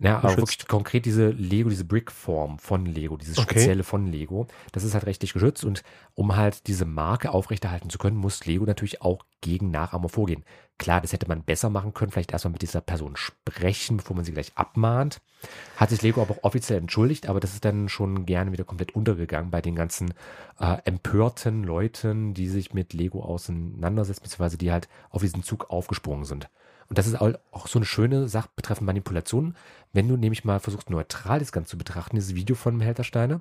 [0.01, 3.51] Ja, aber wirklich konkret diese Lego, diese Brick-Form von Lego, dieses Okay.
[3.55, 7.99] spezielle von Lego, das ist halt rechtlich geschützt und um halt diese Marke aufrechterhalten zu
[7.99, 10.45] können, muss Lego natürlich auch gegen Nachahmer vorgehen.
[10.79, 14.25] Klar, das hätte man besser machen können, vielleicht erstmal mit dieser Person sprechen, bevor man
[14.25, 15.21] sie gleich abmahnt.
[15.77, 18.97] Hat sich Lego aber auch offiziell entschuldigt, aber das ist dann schon gerne wieder komplett
[18.97, 20.13] untergegangen bei den ganzen
[20.59, 26.25] äh, empörten Leuten, die sich mit Lego auseinandersetzen, beziehungsweise die halt auf diesen Zug aufgesprungen
[26.25, 26.49] sind.
[26.95, 29.57] Und das ist auch so eine schöne Sache betreffend Manipulation.
[29.93, 33.41] Wenn du nämlich mal versuchst, neutral das Ganze zu betrachten, dieses Video von Heltersteiner,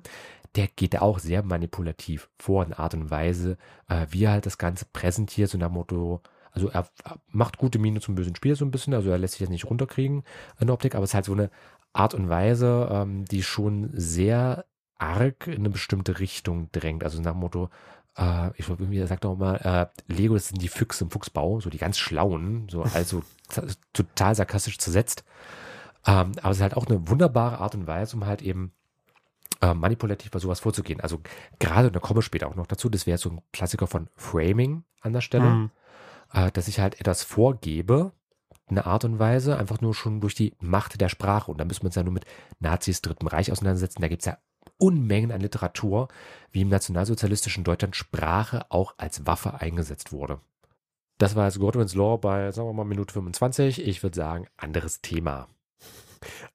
[0.56, 3.56] der geht da auch sehr manipulativ vor in Art und Weise,
[3.88, 6.88] äh, wie er halt das Ganze präsentiert, so nach Motto, also er
[7.28, 9.70] macht gute Miene zum bösen Spiel so ein bisschen, also er lässt sich jetzt nicht
[9.70, 10.24] runterkriegen
[10.58, 11.48] in der Optik, aber es ist halt so eine
[11.92, 14.64] Art und Weise, ähm, die schon sehr
[14.98, 17.04] arg in eine bestimmte Richtung drängt.
[17.04, 17.70] Also nach dem Motto,
[18.16, 21.60] äh, ich glaube, irgendwie, sagt auch mal, äh, Lego das sind die Füchse im Fuchsbau,
[21.60, 23.22] so die ganz schlauen, so also
[23.92, 25.24] total sarkastisch zersetzt.
[26.06, 28.72] Ähm, aber es ist halt auch eine wunderbare Art und Weise, um halt eben
[29.62, 31.00] äh, manipulativ bei sowas vorzugehen.
[31.00, 31.20] Also
[31.58, 34.08] gerade, und da komme ich später auch noch dazu, das wäre so ein Klassiker von
[34.16, 35.70] Framing an der Stelle, Hm.
[36.32, 38.12] äh, dass ich halt etwas vorgebe,
[38.66, 41.50] eine Art und Weise, einfach nur schon durch die Macht der Sprache.
[41.50, 42.24] Und da müssen wir uns ja nur mit
[42.60, 44.00] Nazis, Dritten Reich auseinandersetzen.
[44.00, 44.38] Da gibt's ja
[44.78, 46.08] Unmengen an Literatur,
[46.50, 50.40] wie im nationalsozialistischen Deutschland Sprache auch als Waffe eingesetzt wurde.
[51.18, 53.86] Das war jetzt Godwin's Law bei, sagen wir mal, Minute 25.
[53.86, 55.48] Ich würde sagen, anderes Thema.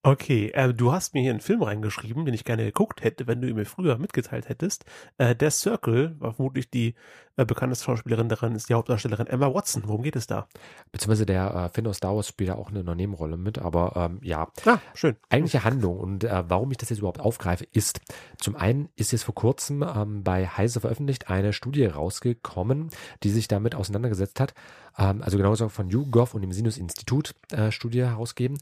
[0.02, 3.42] Okay, äh, du hast mir hier einen Film reingeschrieben, den ich gerne geguckt hätte, wenn
[3.42, 4.86] du ihn mir früher mitgeteilt hättest.
[5.18, 6.96] Äh, der Circle war vermutlich die
[7.38, 9.84] äh, bekannteste Schauspielerin daran, ist die Hauptdarstellerin Emma Watson.
[9.86, 10.48] Worum geht es da?
[10.92, 14.20] Beziehungsweise der äh, Finn aus Star Wars spielt da auch eine Nebenrolle mit, aber ähm,
[14.24, 15.16] ja, Ah, schön.
[15.30, 18.00] eigentliche Handlung und äh, warum ich das jetzt überhaupt aufgreife, ist,
[18.38, 22.90] zum einen ist jetzt vor kurzem ähm, bei Heise veröffentlicht eine Studie rausgekommen,
[23.24, 24.54] die sich damit auseinandergesetzt hat,
[24.98, 28.58] ähm, also genau gesagt von YouGov und dem Sinus-Institut äh, Studie herausgeben,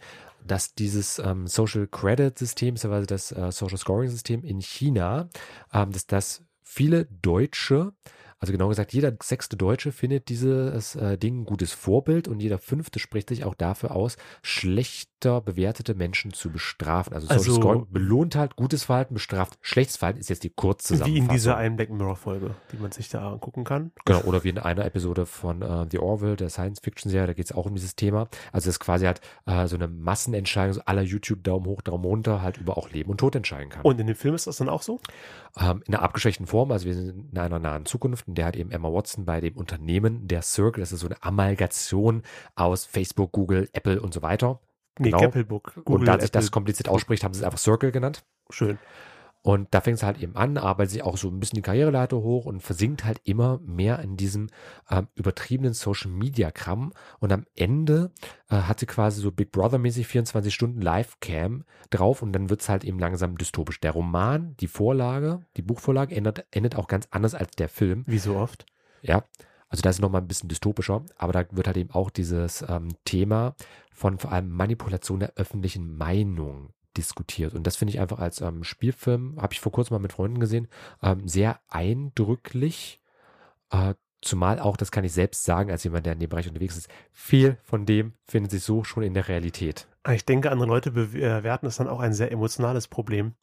[0.46, 5.30] dass dieses ähm, Social Credit System, beziehungsweise das äh, Social Scoring System in China,
[5.74, 7.94] ähm, dass das viele Deutsche
[8.40, 12.60] also genau gesagt, jeder sechste Deutsche findet dieses äh, Ding ein gutes Vorbild und jeder
[12.60, 17.14] fünfte spricht sich auch dafür aus, schlechter bewertete Menschen zu bestrafen.
[17.14, 21.16] Also Social Also- Scoring belohnt halt gutes Verhalten, bestraft schlechtes Verhalten, ist jetzt die Kurzzusammenfassung.
[21.16, 23.92] Wie in dieser einen Black Mirror Folge, die man sich da angucken kann.
[24.06, 27.52] Genau, oder wie in einer Episode von äh, The Orville, der Science-Fiction-Serie, da geht es
[27.52, 28.28] auch um dieses Thema.
[28.52, 32.06] Also es ist quasi halt äh, so eine Massenentscheidung, so aller YouTube Daumen hoch, Daumen
[32.06, 33.82] runter, halt über auch Leben und Tod entscheiden kann.
[33.84, 35.00] Und in dem Film ist das dann auch so?
[35.60, 36.72] ähm, in einer abgeschwächten Form.
[36.72, 39.56] Also wir sind in einer nahen Zukunft, in der hat eben Emma Watson bei dem
[39.56, 42.22] Unternehmen der Circle, das ist so eine Amalgation
[42.56, 44.60] aus Facebook, Google, Apple und so weiter.
[45.00, 45.22] Nee, Genau.
[45.22, 45.82] Gappelbook.
[45.86, 48.24] und da sich das kompliziert ausspricht, haben sie es einfach Circle genannt.
[48.50, 48.78] Schön.
[49.42, 52.18] Und da fängt es halt eben an, arbeitet sich auch so ein bisschen die Karriereleiter
[52.18, 54.50] hoch und versinkt halt immer mehr in diesem
[54.90, 56.92] ähm, übertriebenen Social Media Kram.
[57.20, 58.12] Und am Ende
[58.50, 62.62] äh, hat sie quasi so Big Brother mäßig 24 Stunden Live-Cam drauf und dann wird
[62.62, 63.80] es halt eben langsam dystopisch.
[63.80, 68.04] Der Roman, die Vorlage, die Buchvorlage endet, endet auch ganz anders als der Film.
[68.06, 68.66] Wie so oft.
[69.02, 69.24] Ja.
[69.70, 72.90] Also da ist nochmal ein bisschen dystopischer, aber da wird halt eben auch dieses ähm,
[73.04, 73.56] Thema
[73.94, 77.54] von vor allem Manipulation der öffentlichen Meinung diskutiert.
[77.54, 80.40] Und das finde ich einfach als ähm, Spielfilm, habe ich vor kurzem mal mit Freunden
[80.40, 80.68] gesehen,
[81.02, 83.02] ähm, sehr eindrücklich.
[83.72, 86.78] Äh, zumal auch, das kann ich selbst sagen, als jemand, der in dem Bereich unterwegs
[86.78, 89.88] ist, viel von dem findet sich so schon in der Realität.
[90.10, 93.34] Ich denke, andere Leute bewerten es dann auch ein sehr emotionales Problem.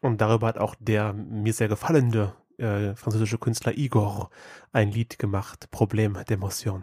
[0.00, 4.30] Und darüber hat auch der mir sehr gefallene äh, französische Künstler Igor
[4.72, 6.82] ein Lied gemacht, Problem d'Emotion.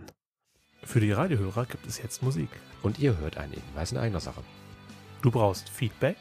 [0.83, 2.49] Für die Radiohörer gibt es jetzt Musik.
[2.83, 4.43] Und ihr hört einen Hinweis in eigener Sache.
[5.25, 6.17] Du brauchst Feedback.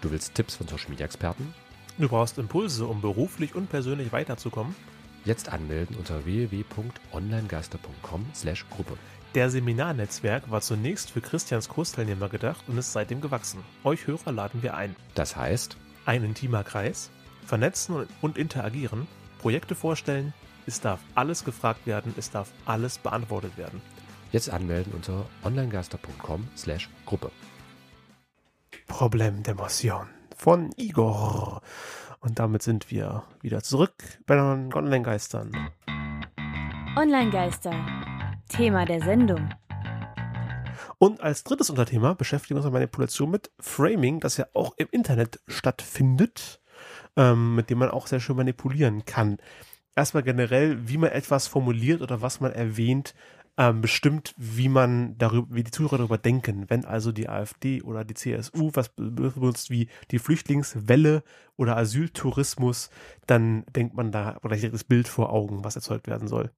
[0.00, 1.52] Du willst Tipps von Social Media Experten.
[1.98, 4.74] Du brauchst Impulse, um beruflich und persönlich weiterzukommen.
[5.26, 8.96] Jetzt anmelden unter www.onlinegeister.com/gruppe.
[9.34, 13.62] Der Seminarnetzwerk war zunächst für Christians Kursteilnehmer gedacht und ist seitdem gewachsen.
[13.84, 14.96] Euch Hörer laden wir ein.
[15.14, 15.76] Das heißt,
[16.06, 17.10] ein intimer Kreis,
[17.44, 19.06] vernetzen und interagieren,
[19.38, 20.32] Projekte vorstellen,
[20.64, 23.82] es darf alles gefragt werden, es darf alles beantwortet werden.
[24.32, 27.30] Jetzt anmelden unter onlinegeister.com/gruppe.
[28.86, 30.06] Problem d'Emotion
[30.36, 31.62] von Igor.
[32.20, 33.94] Und damit sind wir wieder zurück
[34.26, 35.70] bei den Online-Geistern.
[36.96, 37.72] Online-Geister.
[38.48, 39.48] Thema der Sendung.
[40.98, 44.88] Und als drittes Unterthema beschäftigen wir uns mit Manipulation mit Framing, das ja auch im
[44.90, 46.60] Internet stattfindet,
[47.16, 49.38] ähm, mit dem man auch sehr schön manipulieren kann.
[49.96, 53.14] Erstmal generell, wie man etwas formuliert oder was man erwähnt,
[53.60, 56.64] ähm, bestimmt, wie man darüber, wie die Zuhörer darüber denken.
[56.68, 61.22] Wenn also die AfD oder die CSU was benutzt wie die Flüchtlingswelle
[61.56, 62.88] oder Asyltourismus,
[63.26, 66.50] dann denkt man da oder das Bild vor Augen, was erzeugt werden soll.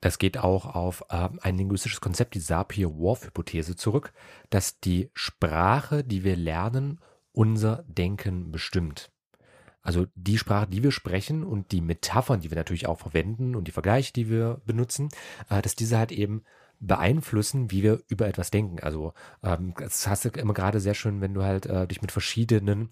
[0.00, 4.12] Das geht auch auf äh, ein linguistisches Konzept, die Sapir-Whorf-Hypothese zurück,
[4.50, 6.98] dass die Sprache, die wir lernen,
[7.30, 9.12] unser Denken bestimmt.
[9.88, 13.68] Also die Sprache, die wir sprechen und die Metaphern, die wir natürlich auch verwenden und
[13.68, 15.08] die Vergleiche, die wir benutzen,
[15.48, 16.44] äh, dass diese halt eben
[16.78, 18.80] beeinflussen, wie wir über etwas denken.
[18.80, 22.12] Also ähm, das hast du immer gerade sehr schön, wenn du halt äh, dich mit
[22.12, 22.90] verschiedenen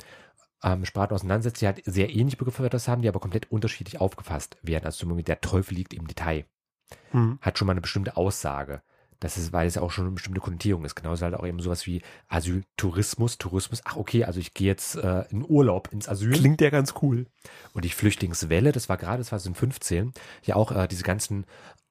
[0.62, 4.00] ähm, Sprachen auseinandersetzt, die halt sehr ähnliche Begriffe für etwas haben, die aber komplett unterschiedlich
[4.00, 4.86] aufgefasst werden.
[4.86, 6.46] Also zum Beispiel der Teufel liegt im Detail.
[7.10, 7.38] Hm.
[7.42, 8.80] Hat schon mal eine bestimmte Aussage.
[9.20, 10.94] Das ist, weil es ja auch schon eine bestimmte Konnotierung ist.
[10.94, 13.80] Genauso halt auch eben sowas wie Asyltourismus, Tourismus.
[13.84, 16.32] Ach, okay, also ich gehe jetzt äh, in Urlaub ins Asyl.
[16.32, 17.26] Klingt ja ganz cool.
[17.72, 20.12] Und die Flüchtlingswelle, das war gerade 2015,
[20.44, 21.46] ja auch äh, diese ganzen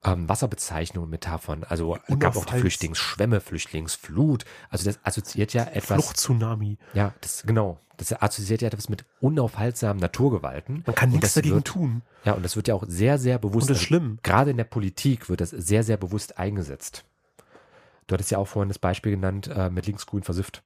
[0.06, 1.64] ähm, Wasserbezeichnungen, Metaphern.
[1.64, 4.46] Also es gab auch die Flüchtlingsschwämme, Flüchtlingsflut.
[4.70, 6.04] Also das assoziiert ja etwas.
[6.04, 6.78] Fluchttsunami.
[6.94, 7.80] Ja, das genau.
[7.98, 10.84] Das assoziiert ja etwas mit unaufhaltsamen Naturgewalten.
[10.86, 12.02] Man kann nichts dagegen wird, tun.
[12.26, 13.64] Ja, und das wird ja auch sehr, sehr bewusst.
[13.64, 14.20] Und das ist schlimm.
[14.22, 17.06] Gerade in der Politik wird das sehr, sehr bewusst eingesetzt.
[18.08, 20.64] Du hattest ja auch vorhin das Beispiel genannt äh, mit linksgrün versifft.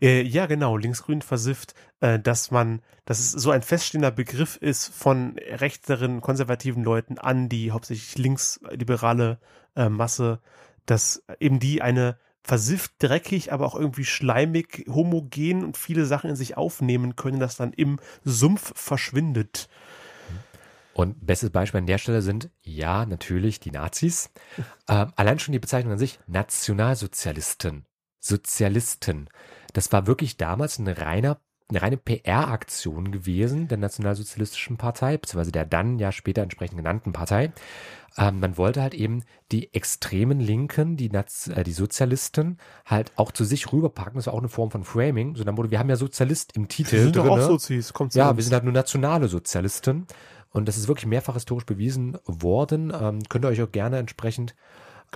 [0.00, 4.88] Äh, ja, genau, linksgrün versifft, äh, dass man, dass es so ein feststehender Begriff ist
[4.88, 9.38] von rechteren, konservativen Leuten an die hauptsächlich linksliberale
[9.74, 10.40] äh, Masse,
[10.84, 16.36] dass eben die eine versifft, dreckig, aber auch irgendwie schleimig, homogen und viele Sachen in
[16.36, 19.68] sich aufnehmen können, das dann im Sumpf verschwindet.
[20.94, 24.30] Und bestes Beispiel an der Stelle sind, ja, natürlich die Nazis.
[24.88, 27.86] Ähm, allein schon die Bezeichnung an sich, Nationalsozialisten,
[28.18, 29.28] Sozialisten.
[29.74, 31.40] Das war wirklich damals eine reiner
[31.72, 37.52] eine reine PR-Aktion gewesen der Nationalsozialistischen Partei, beziehungsweise der dann ja später entsprechend genannten Partei.
[38.18, 43.32] Ähm, man wollte halt eben die extremen Linken, die, Naz äh, die Sozialisten, halt auch
[43.32, 44.16] zu sich rüberpacken.
[44.16, 45.34] Das war auch eine Form von Framing.
[45.34, 46.92] So dann wurde, wir haben ja Sozialist im Titel.
[46.92, 50.06] Wir sind drin, doch auch Sozis, kommt Ja, wir sind halt nur nationale Sozialisten.
[50.52, 52.92] Und das ist wirklich mehrfach historisch bewiesen worden.
[52.98, 54.54] Ähm, könnt ihr euch auch gerne entsprechend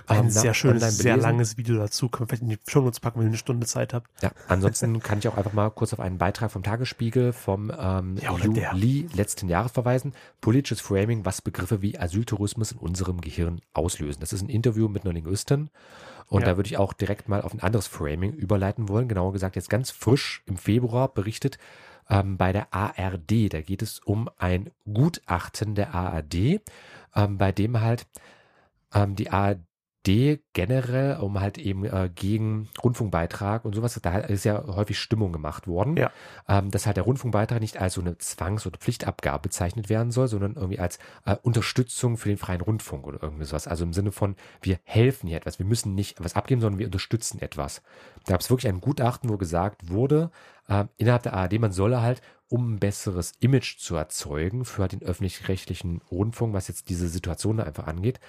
[0.05, 2.07] ein ähm, sehr schönes, sehr langes Video dazu.
[2.09, 4.09] Können wir vielleicht in die Show Notes packen, wenn ihr eine Stunde Zeit habt.
[4.21, 8.17] Ja, ansonsten kann ich auch einfach mal kurz auf einen Beitrag vom Tagesspiegel vom ähm,
[8.21, 10.13] ja, Juli letzten Jahres verweisen.
[10.39, 14.19] Politisches Framing, was Begriffe wie Asyltourismus in unserem Gehirn auslösen.
[14.19, 15.69] Das ist ein Interview mit einer Linguistin.
[16.27, 16.47] Und ja.
[16.47, 19.07] da würde ich auch direkt mal auf ein anderes Framing überleiten wollen.
[19.07, 21.57] Genauer gesagt, jetzt ganz frisch im Februar berichtet
[22.09, 23.53] ähm, bei der ARD.
[23.53, 26.61] Da geht es um ein Gutachten der ARD,
[27.15, 28.05] ähm, bei dem halt
[28.93, 29.59] ähm, die ARD
[30.53, 35.67] generell, um halt eben äh, gegen Rundfunkbeitrag und sowas, da ist ja häufig Stimmung gemacht
[35.67, 36.11] worden, ja.
[36.47, 40.27] ähm, dass halt der Rundfunkbeitrag nicht als so eine Zwangs- oder Pflichtabgabe bezeichnet werden soll,
[40.27, 43.67] sondern irgendwie als äh, Unterstützung für den freien Rundfunk oder irgendwie sowas.
[43.67, 46.87] Also im Sinne von, wir helfen hier etwas, wir müssen nicht was abgeben, sondern wir
[46.87, 47.81] unterstützen etwas.
[48.25, 50.31] Da gab es wirklich ein Gutachten, wo gesagt wurde,
[50.67, 55.03] äh, innerhalb der ARD, man solle halt um ein besseres Image zu erzeugen für den
[55.03, 58.19] öffentlich-rechtlichen Rundfunk, was jetzt diese Situation einfach angeht,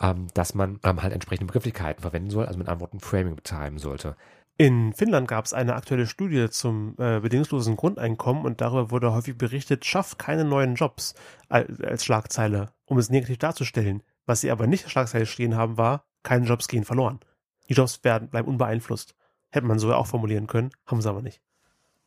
[0.00, 4.16] ähm, dass man ähm, halt entsprechende Begrifflichkeiten verwenden soll, also mit Antworten Framing betreiben sollte.
[4.60, 9.38] In Finnland gab es eine aktuelle Studie zum äh, bedingungslosen Grundeinkommen und darüber wurde häufig
[9.38, 11.14] berichtet, schafft keine neuen Jobs
[11.48, 14.02] als, als Schlagzeile, um es negativ darzustellen.
[14.26, 17.20] Was sie aber nicht der Schlagzeile stehen haben, war, keine Jobs gehen verloren.
[17.68, 19.14] Die Jobs werden, bleiben unbeeinflusst.
[19.50, 21.40] Hätte man so auch formulieren können, haben sie aber nicht.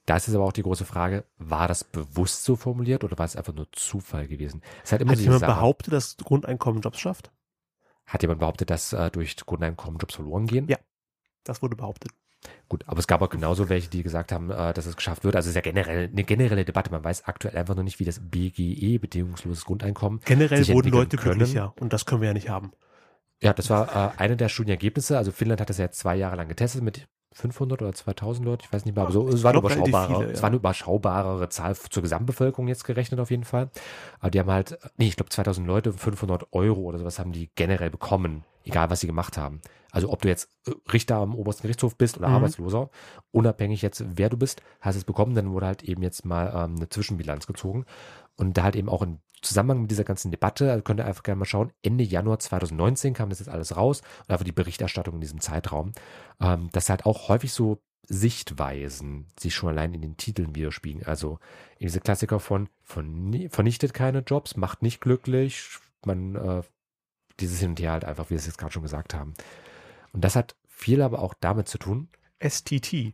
[0.06, 3.26] Da ist jetzt aber auch die große Frage, war das bewusst so formuliert oder war
[3.26, 4.62] es einfach nur Zufall gewesen?
[4.84, 5.52] Es halt immer Hat jemand Sache.
[5.54, 7.32] behauptet, dass Grundeinkommen Jobs schafft?
[8.06, 10.68] Hat jemand behauptet, dass äh, durch Grundeinkommen Jobs verloren gehen?
[10.68, 10.78] Ja.
[11.44, 12.12] Das wurde behauptet.
[12.70, 15.36] Gut, aber es gab auch genauso welche, die gesagt haben, äh, dass es geschafft wird.
[15.36, 16.92] Also es ist ja generell eine generelle Debatte.
[16.92, 21.38] Man weiß aktuell einfach noch nicht, wie das BGE, bedingungsloses Grundeinkommen, Generell wurden Leute können.
[21.38, 22.72] glücklicher und das können wir ja nicht haben.
[23.42, 25.18] Ja, das war äh, eine der Studienergebnisse.
[25.18, 28.63] Also Finnland hat das ja jetzt zwei Jahre lang getestet mit 500 oder 2000 Leuten,
[28.65, 30.34] ich weiß nicht mehr, aber so, es war eine glaub, relativ überschaubare, viele, ja.
[30.34, 33.70] es war eine überschaubarere Zahl zur Gesamtbevölkerung jetzt gerechnet auf jeden Fall.
[34.20, 37.50] Aber die haben halt, nee, ich glaube 2000 Leute, 500 Euro oder sowas haben die
[37.56, 39.62] generell bekommen, egal was sie gemacht haben.
[39.91, 42.36] Also ob du jetzt äh, Richter am obersten Gerichtshof bist oder Mhm.
[42.36, 42.89] Arbeitsloser,
[43.32, 46.76] unabhängig jetzt wer du bist, hast es bekommen, dann wurde halt eben jetzt mal ähm,
[46.78, 47.86] eine Zwischenbilanz gezogen.
[48.38, 51.23] Und da halt eben auch in Zusammenhang mit dieser ganzen Debatte, also könnt ihr einfach
[51.23, 55.15] gerne mal schauen, Ende Januar 2019 kam das jetzt alles raus und einfach die Berichterstattung
[55.15, 55.93] in diesem Zeitraum,
[56.39, 61.06] ähm, dass halt auch häufig so Sichtweisen sich schon allein in den Titeln widerspiegeln.
[61.06, 61.39] Also
[61.80, 66.62] in diese Klassiker von, von vernichtet keine Jobs, macht nicht glücklich, man äh,
[67.39, 69.34] dieses Hin und Her halt einfach, wie wir es jetzt gerade schon gesagt haben.
[70.13, 72.10] Und das hat viel aber auch damit zu tun,
[72.43, 73.13] STT.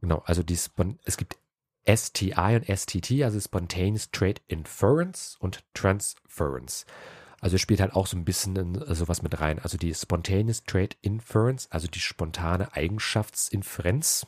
[0.00, 1.38] Genau, also die Spon es gibt
[1.86, 6.86] STI und STT, also Spontaneous Trade Inference und Transference.
[7.40, 9.58] Also spielt halt auch so ein bisschen in äh, sowas mit rein.
[9.58, 14.26] Also die Spontaneous Trade Inference, also die spontane Eigenschaftsinferenz,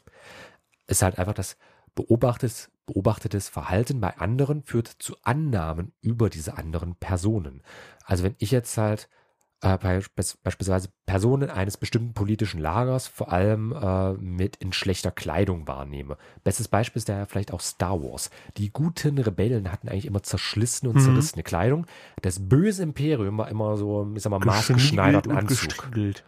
[0.89, 1.57] ist halt einfach das
[1.95, 7.63] beobachtetes, beobachtetes Verhalten bei anderen führt zu Annahmen über diese anderen Personen.
[8.05, 9.09] Also wenn ich jetzt halt
[10.43, 16.17] beispielsweise Personen eines bestimmten politischen Lagers vor allem äh, mit in schlechter Kleidung wahrnehme.
[16.45, 18.31] Bestes Beispiel ist daher vielleicht auch Star Wars.
[18.57, 21.05] Die guten Rebellen hatten eigentlich immer zerschlissene und Mhm.
[21.05, 21.87] zerrissene Kleidung.
[22.23, 25.69] Das böse Imperium war immer so, ich sag mal, maßgeschneiderten Anzug.
[25.69, 26.25] gestrügelt.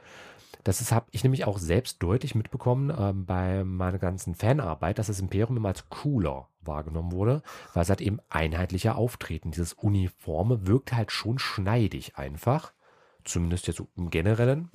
[0.64, 5.07] Das ist, habe ich nämlich auch selbst deutlich mitbekommen ähm, bei meiner ganzen Fanarbeit, dass
[5.07, 9.53] das Imperium immer als cooler wahrgenommen wurde, weil es halt eben einheitlicher auftreten.
[9.53, 12.72] Dieses Uniforme wirkt halt schon schneidig einfach.
[13.26, 14.70] Zumindest jetzt so im Generellen.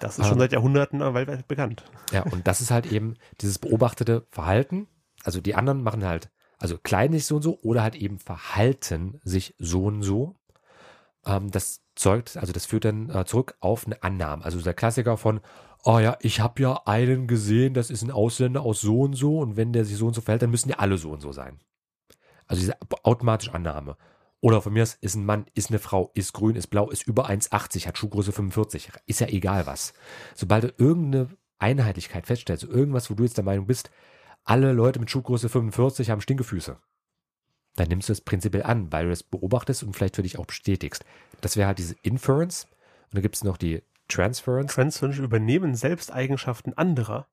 [0.00, 1.84] Das ist schon Ähm, seit Jahrhunderten weltweit bekannt.
[2.12, 4.88] Ja, und das ist halt eben dieses beobachtete Verhalten.
[5.22, 9.20] Also die anderen machen halt, also kleiden sich so und so oder halt eben verhalten
[9.22, 10.34] sich so und so.
[11.24, 14.44] Ähm, das zeugt, also das führt dann äh, zurück auf eine Annahme.
[14.44, 15.40] Also der Klassiker von,
[15.84, 19.38] oh ja, ich habe ja einen gesehen, das ist ein Ausländer aus so und so
[19.38, 21.30] und wenn der sich so und so verhält, dann müssen die alle so und so
[21.30, 21.60] sein.
[22.48, 23.96] Also diese automatische Annahme.
[24.42, 27.06] Oder von mir aus ist ein Mann, ist eine Frau, ist grün, ist blau, ist
[27.06, 28.90] über 1,80, hat Schuhgröße 45.
[29.06, 29.94] Ist ja egal was.
[30.34, 31.28] Sobald du irgendeine
[31.58, 33.90] Einheitlichkeit feststellst, also irgendwas, wo du jetzt der Meinung bist,
[34.42, 36.76] alle Leute mit Schuhgröße 45 haben Stinkefüße,
[37.76, 40.46] dann nimmst du es prinzipiell an, weil du das beobachtest und vielleicht für dich auch
[40.46, 41.04] bestätigst.
[41.40, 42.64] Das wäre halt diese Inference.
[42.64, 47.28] Und dann gibt es noch die Transference, Transwünsche übernehmen Selbsteigenschaften anderer,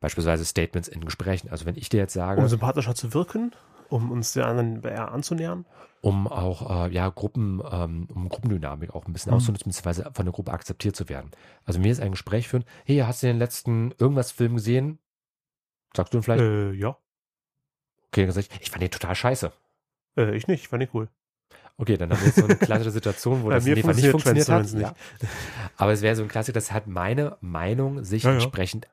[0.00, 1.50] beispielsweise Statements in Gesprächen.
[1.50, 3.52] Also wenn ich dir jetzt sage, um sympathischer zu wirken,
[3.88, 5.64] um uns den anderen eher anzunähern.
[6.02, 9.36] um auch äh, ja Gruppen, ähm, um Gruppendynamik auch ein bisschen Mhm.
[9.38, 11.30] auszunutzen, beziehungsweise von der Gruppe akzeptiert zu werden.
[11.64, 14.98] Also mir ist ein Gespräch führen, hey, hast du den letzten irgendwas Film gesehen?
[15.96, 16.42] Sagst du ihn vielleicht?
[16.44, 16.96] Äh, ja.
[18.12, 19.52] Okay, dann sag ich, ich fand den total scheiße.
[20.16, 21.08] Äh, ich nicht, fand ich cool.
[21.78, 24.08] Okay, dann haben wir jetzt so eine klassische Situation, wo das in dem Fall nicht
[24.08, 24.62] funktioniert hat.
[24.68, 25.28] Transference Ja.
[25.76, 28.36] Aber es wäre so ein Klassiker, dass halt meine Meinung sich Ja, ja.
[28.36, 28.86] entsprechend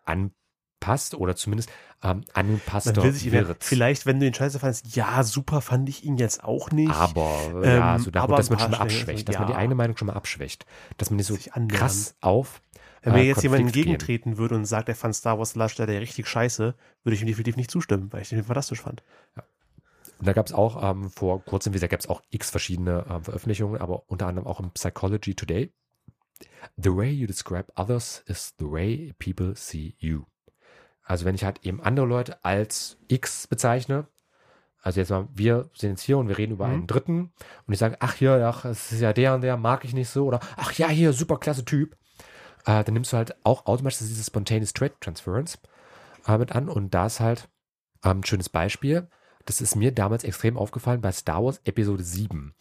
[0.83, 1.69] anpasst oder zumindest
[2.03, 3.63] ähm, angepasster Man will sich immer, wird.
[3.63, 6.91] vielleicht, wenn du den Scheiße fandest, ja, super fand ich ihn jetzt auch nicht.
[6.91, 7.31] Aber
[7.63, 9.59] Ähm, ja, so damit, aber dass man schon mal abschwächt, dass man die ja.
[9.59, 10.65] eigene Meinung schon mal abschwächt,
[10.97, 11.37] dass man nicht so
[11.69, 12.61] krass auf
[13.01, 13.93] Wenn mir äh, jetzt jemand Konflikt gehen.
[13.93, 17.27] entgegentreten würde und sagt, er fand Star Wars Last Jedi richtig scheiße, würde ich ihm
[17.27, 19.01] definitiv nicht zustimmen, weil ich den fantastisch fand.
[20.19, 23.05] Und da gab es auch ähm, vor kurzem, wie gesagt, gab es auch x verschiedene
[23.09, 25.71] ähm, Veröffentlichungen, aber unter anderem auch im Psychology Today.
[26.77, 30.23] The way you describe others is the way people see you.
[31.03, 34.07] Also wenn ich halt eben andere Leute als X bezeichne,
[34.81, 36.73] also jetzt mal, wir sind jetzt hier und wir reden über Mhm.
[36.73, 37.33] einen Dritten
[37.65, 40.09] und ich sage, ach hier, ach, es ist ja der und der, mag ich nicht
[40.09, 41.95] so, oder ach ja, hier, super klasse Typ,
[42.65, 45.57] äh, dann nimmst du halt auch automatisch dieses Spontaneous Trade Transference
[46.27, 47.49] äh, mit an und da ist halt
[48.03, 49.07] ähm, ein schönes Beispiel.
[49.45, 52.53] Das ist mir damals extrem aufgefallen bei Star Wars Episode 7.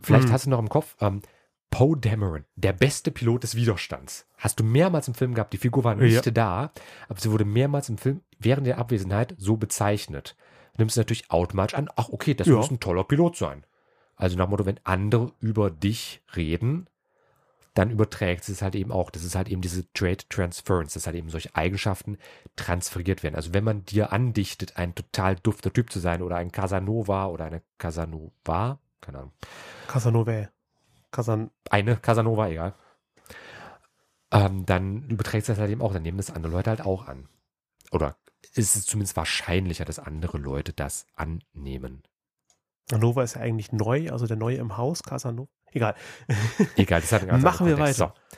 [0.00, 0.32] Vielleicht Hm.
[0.32, 1.20] hast du noch im Kopf, ähm,
[1.70, 4.26] Poe Dameron, der beste Pilot des Widerstands.
[4.38, 5.52] Hast du mehrmals im Film gehabt.
[5.52, 6.32] Die Figur war nicht Ja.
[6.32, 6.72] da,
[7.08, 10.36] aber sie wurde mehrmals im Film während der Abwesenheit so bezeichnet.
[10.78, 12.54] Nimmst du natürlich automatisch an, ach okay, das Ja.
[12.56, 13.64] muss ein toller Pilot sein.
[14.16, 16.88] Also nach dem Motto, wenn andere über dich reden,
[17.74, 19.10] dann überträgt es halt eben auch.
[19.10, 22.18] Das ist halt eben diese Trade Transference, dass halt eben solche Eigenschaften
[22.56, 23.36] transferiert werden.
[23.36, 27.44] Also wenn man dir andichtet, ein total dufter Typ zu sein oder ein Casanova oder
[27.44, 29.32] eine Casanova, keine Ahnung,
[29.86, 30.48] Casanova.
[31.10, 32.74] Kasan eine Casanova, egal.
[34.30, 37.28] Ähm, dann überträgt das halt eben auch, dann nehmen das andere Leute halt auch an.
[37.90, 38.16] Oder
[38.54, 42.02] ist es zumindest wahrscheinlicher, dass andere Leute das annehmen.
[42.90, 45.48] Nova ist ja eigentlich neu, also der Neue im Haus, Casanova.
[45.72, 45.94] Egal.
[46.76, 48.14] Egal, das hat einen ganz Machen wir weiter.
[48.14, 48.37] So.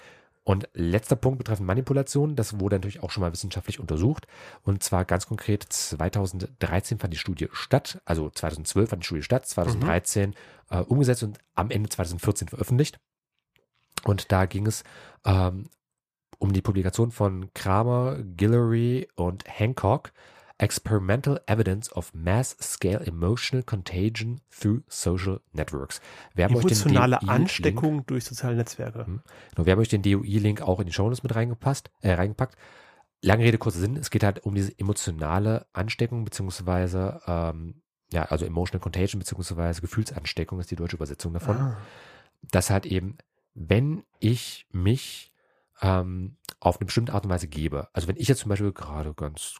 [0.50, 4.26] Und letzter Punkt betreffend Manipulation, das wurde natürlich auch schon mal wissenschaftlich untersucht.
[4.64, 9.46] Und zwar ganz konkret 2013 fand die Studie statt, also 2012 fand die Studie statt,
[9.46, 10.34] 2013
[10.70, 12.98] äh, umgesetzt und am Ende 2014 veröffentlicht.
[14.02, 14.82] Und da ging es
[15.24, 15.66] ähm,
[16.40, 20.10] um die Publikation von Kramer, Guillory und Hancock,
[20.60, 26.02] Experimental Evidence of Mass Scale Emotional Contagion Through Social Networks.
[26.34, 29.06] Wir haben euch den Emotionale Ansteckung durch soziale Netzwerke.
[29.06, 29.22] Mhm.
[29.54, 32.56] Genau, wir haben euch den DOI-Link auch in die Shownotes mit reingepasst, äh, reingepackt.
[33.22, 33.96] Lange Rede, kurzer Sinn.
[33.96, 37.80] Es geht halt um diese emotionale Ansteckung, beziehungsweise, ähm,
[38.12, 41.56] ja, also Emotional Contagion, beziehungsweise Gefühlsansteckung ist die deutsche Übersetzung davon.
[41.56, 41.76] Ah.
[42.50, 43.16] Dass halt eben,
[43.54, 45.32] wenn ich mich
[45.80, 49.14] ähm, auf eine bestimmte Art und Weise gebe, also wenn ich jetzt zum Beispiel gerade
[49.14, 49.58] ganz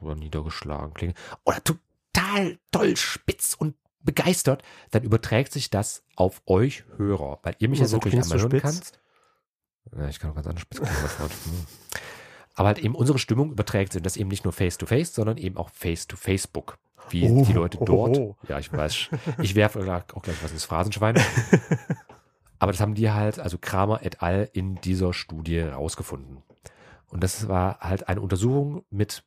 [0.00, 6.84] oder niedergeschlagen klinge oder total toll spitz und begeistert, dann überträgt sich das auf euch
[6.96, 8.98] Hörer, weil ihr mich Oh, jetzt so natürlich einmal hören kannst.
[9.96, 10.96] Ja, ich kann auch ganz anders spitz klingen.
[10.96, 11.66] Hm.
[12.54, 15.70] Aber halt eben unsere Stimmung überträgt sich das eben nicht nur face-to-face, sondern eben auch
[15.70, 16.78] face-to-Facebook.
[17.08, 18.36] Wie Oh, die Leute oh, dort, oh.
[18.48, 19.08] ja, ich weiß,
[19.42, 19.80] ich werfe
[20.14, 21.18] auch gleich was ins Phrasenschwein.
[22.58, 24.50] Aber das haben die halt, also Kramer et al.
[24.52, 26.42] in dieser Studie rausgefunden.
[27.06, 29.24] Und das war halt eine Untersuchung mit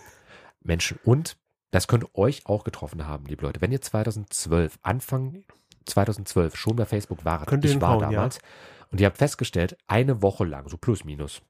[0.64, 1.00] Menschen.
[1.04, 1.38] Und
[1.72, 3.62] das könnte euch auch getroffen haben, liebe Leute.
[3.62, 5.44] Wenn ihr 2012, Anfang
[5.86, 8.10] 2012 schon bei Facebook wart, Könnt ihr ich war ja.
[8.10, 8.40] damals,
[8.92, 11.42] und ihr habt festgestellt, eine Woche lang, so plus minus,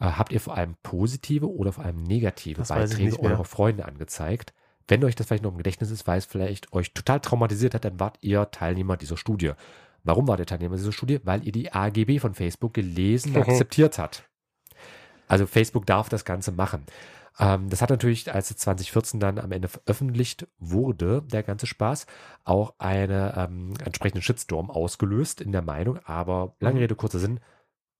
[0.00, 4.54] äh, habt ihr vor allem positive oder vor allem negative Das Beiträge eurer Freunde angezeigt.
[4.88, 7.84] Wenn euch das vielleicht noch im Gedächtnis ist, weil es vielleicht euch total traumatisiert hat,
[7.84, 9.52] dann wart ihr Teilnehmer dieser Studie.
[10.02, 11.20] Warum wart ihr Teilnehmer dieser Studie?
[11.24, 13.50] Weil ihr die AGB von Facebook gelesen und Mhm.
[13.52, 14.24] akzeptiert habt.
[15.28, 16.84] Also Facebook darf das Ganze machen.
[17.38, 22.06] Ähm, das hat natürlich, als es 2014 dann am Ende veröffentlicht wurde, der ganze Spaß,
[22.44, 25.98] auch einen ähm, entsprechenden Shitstorm ausgelöst in der Meinung.
[26.04, 26.80] Aber lange Mhm.
[26.82, 27.40] Rede, kurzer Sinn,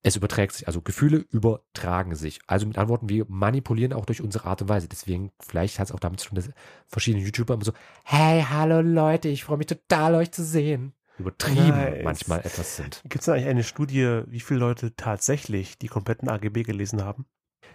[0.04, 0.68] es überträgt sich.
[0.68, 2.38] Also Gefühle übertragen sich.
[2.46, 4.86] Also mit Antworten, wir manipulieren auch durch unsere Art und Weise.
[4.86, 6.50] Deswegen, vielleicht hat es auch damit zu tun, dass
[6.86, 7.72] verschiedene YouTuber immer so,
[8.04, 10.92] hey, hallo Leute, ich freue mich total, euch zu sehen.
[11.18, 12.04] Übertrieben Nice.
[12.04, 13.00] manchmal etwas sind.
[13.08, 17.24] Gibt es eigentlich eine Studie, wie viele Leute tatsächlich die kompletten AGB gelesen haben?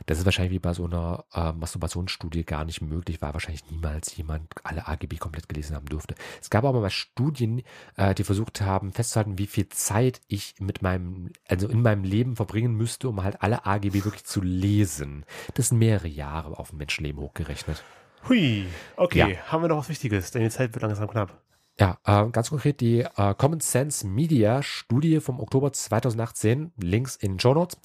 [0.05, 4.15] Das ist wahrscheinlich wie bei so einer äh, Masturbationsstudie gar nicht möglich, weil wahrscheinlich niemals
[4.15, 6.15] jemand alle AGB komplett gelesen haben dürfte.
[6.41, 7.61] Es gab aber mal Studien,
[7.95, 12.35] äh, die versucht haben festzuhalten, wie viel Zeit ich mit meinem, also in meinem Leben
[12.35, 15.25] verbringen müsste, um halt alle AGB wirklich zu lesen.
[15.53, 17.83] Das sind mehrere Jahre auf ein Menschenleben hochgerechnet.
[18.27, 18.65] Hui,
[18.97, 19.51] okay, Ja.
[19.51, 21.41] haben wir noch was Wichtiges, denn die Zeit wird langsam knapp.
[21.79, 27.33] Ja, äh, ganz konkret die äh, Common Sense Media Studie vom Oktober 2018, Links in
[27.33, 27.77] den Show Notes.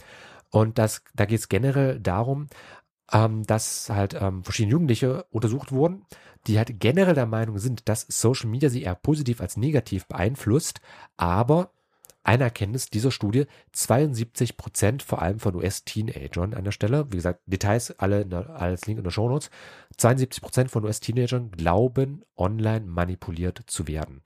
[0.54, 2.46] Und das, da geht es generell darum,
[3.10, 6.06] ähm, dass halt ähm, verschiedene Jugendliche untersucht wurden,
[6.46, 10.80] die halt generell der Meinung sind, dass Social Media sie eher positiv als negativ beeinflusst,
[11.16, 11.72] aber
[12.22, 17.40] eine Erkenntnis dieser Studie, 72 Prozent vor allem von US-Teenagern an der Stelle, wie gesagt,
[17.46, 19.50] Details alle in der, als Link in der Show Notes,
[19.96, 24.22] 72 Prozent von US-Teenagern glauben, online manipuliert zu werden.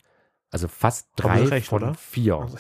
[0.51, 1.95] Also fast drei recht, von oder?
[1.95, 2.37] vier.
[2.37, 2.59] Also-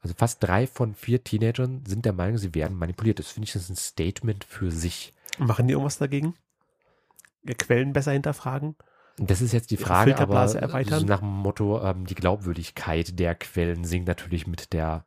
[0.00, 3.18] Also fast drei von vier Teenagern sind der Meinung, sie werden manipuliert.
[3.18, 5.12] Das finde ich das ist ein Statement für sich.
[5.38, 6.34] Machen die irgendwas dagegen?
[7.42, 8.76] Ihr Quellen besser hinterfragen?
[9.16, 10.58] Das ist jetzt die Frage, aber so
[11.04, 15.04] nach dem Motto, ähm, die Glaubwürdigkeit der Quellen sinkt natürlich mit der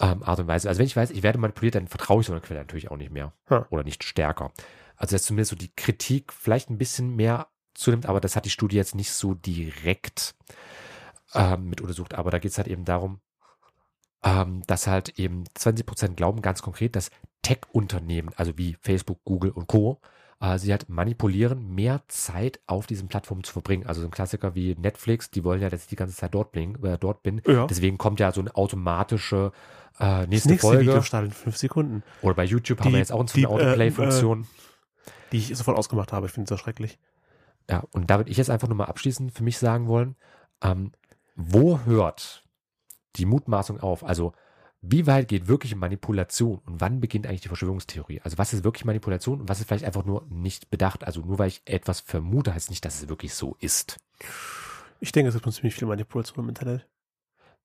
[0.00, 0.68] ähm, Art und Weise.
[0.68, 2.96] Also wenn ich weiß, ich werde manipuliert, dann vertraue ich so einer Quelle natürlich auch
[2.96, 3.32] nicht mehr.
[3.48, 3.66] Ha.
[3.70, 4.52] Oder nicht stärker.
[4.96, 8.50] Also dass zumindest so die Kritik vielleicht ein bisschen mehr zunimmt, aber das hat die
[8.50, 10.34] Studie jetzt nicht so direkt
[11.34, 12.14] ähm, mit untersucht.
[12.14, 13.20] Aber da geht es halt eben darum,
[14.24, 17.10] ähm, dass halt eben 20 Prozent glauben ganz konkret, dass
[17.42, 20.00] Tech-Unternehmen, also wie Facebook, Google und Co.,
[20.40, 23.86] äh, sie halt manipulieren, mehr Zeit auf diesen Plattformen zu verbringen.
[23.86, 26.52] Also so ein Klassiker wie Netflix, die wollen ja, dass ich die ganze Zeit dort,
[26.52, 27.40] bling, äh, dort bin.
[27.46, 27.66] Ja.
[27.66, 29.52] Deswegen kommt ja so eine automatische
[30.00, 30.80] äh, nächste, nächste Folge.
[30.82, 33.42] Video startet in fünf Sekunden, Oder bei YouTube Die- haben wir jetzt auch eine die,
[33.42, 34.46] äh, Autoplay-Funktion.
[35.32, 36.26] die ich sofort ausgemacht habe.
[36.26, 36.98] Ich finde es so schrecklich.
[37.70, 40.16] Ja, und da würde ich jetzt einfach nur mal abschließend für mich sagen wollen,
[40.62, 40.92] ähm,
[41.36, 42.44] wo hört
[43.16, 44.04] die Mutmaßung auf?
[44.04, 44.32] Also,
[44.80, 48.20] wie weit geht wirkliche Manipulation und wann beginnt eigentlich die Verschwörungstheorie?
[48.22, 51.04] Also, was ist wirklich Manipulation und was ist vielleicht einfach nur nicht bedacht?
[51.04, 53.98] Also, nur weil ich etwas vermute, heißt nicht, dass es wirklich so ist.
[55.00, 56.86] Ich denke, es gibt schon ziemlich viel Manipulation im Internet.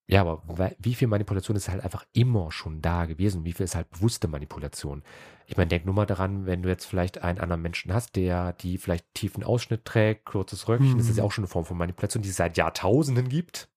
[0.09, 0.41] Ja, aber
[0.79, 3.43] wie viel Manipulation ist halt einfach immer schon da gewesen?
[3.43, 5.03] Wie viel ist halt bewusste Manipulation?
[5.47, 8.53] Ich meine, denk nur mal daran, wenn du jetzt vielleicht einen anderen Menschen hast, der
[8.53, 10.97] die vielleicht tiefen Ausschnitt trägt, kurzes Röckchen, mhm.
[10.97, 13.69] das ist ja auch schon eine Form von Manipulation, die es seit Jahrtausenden gibt.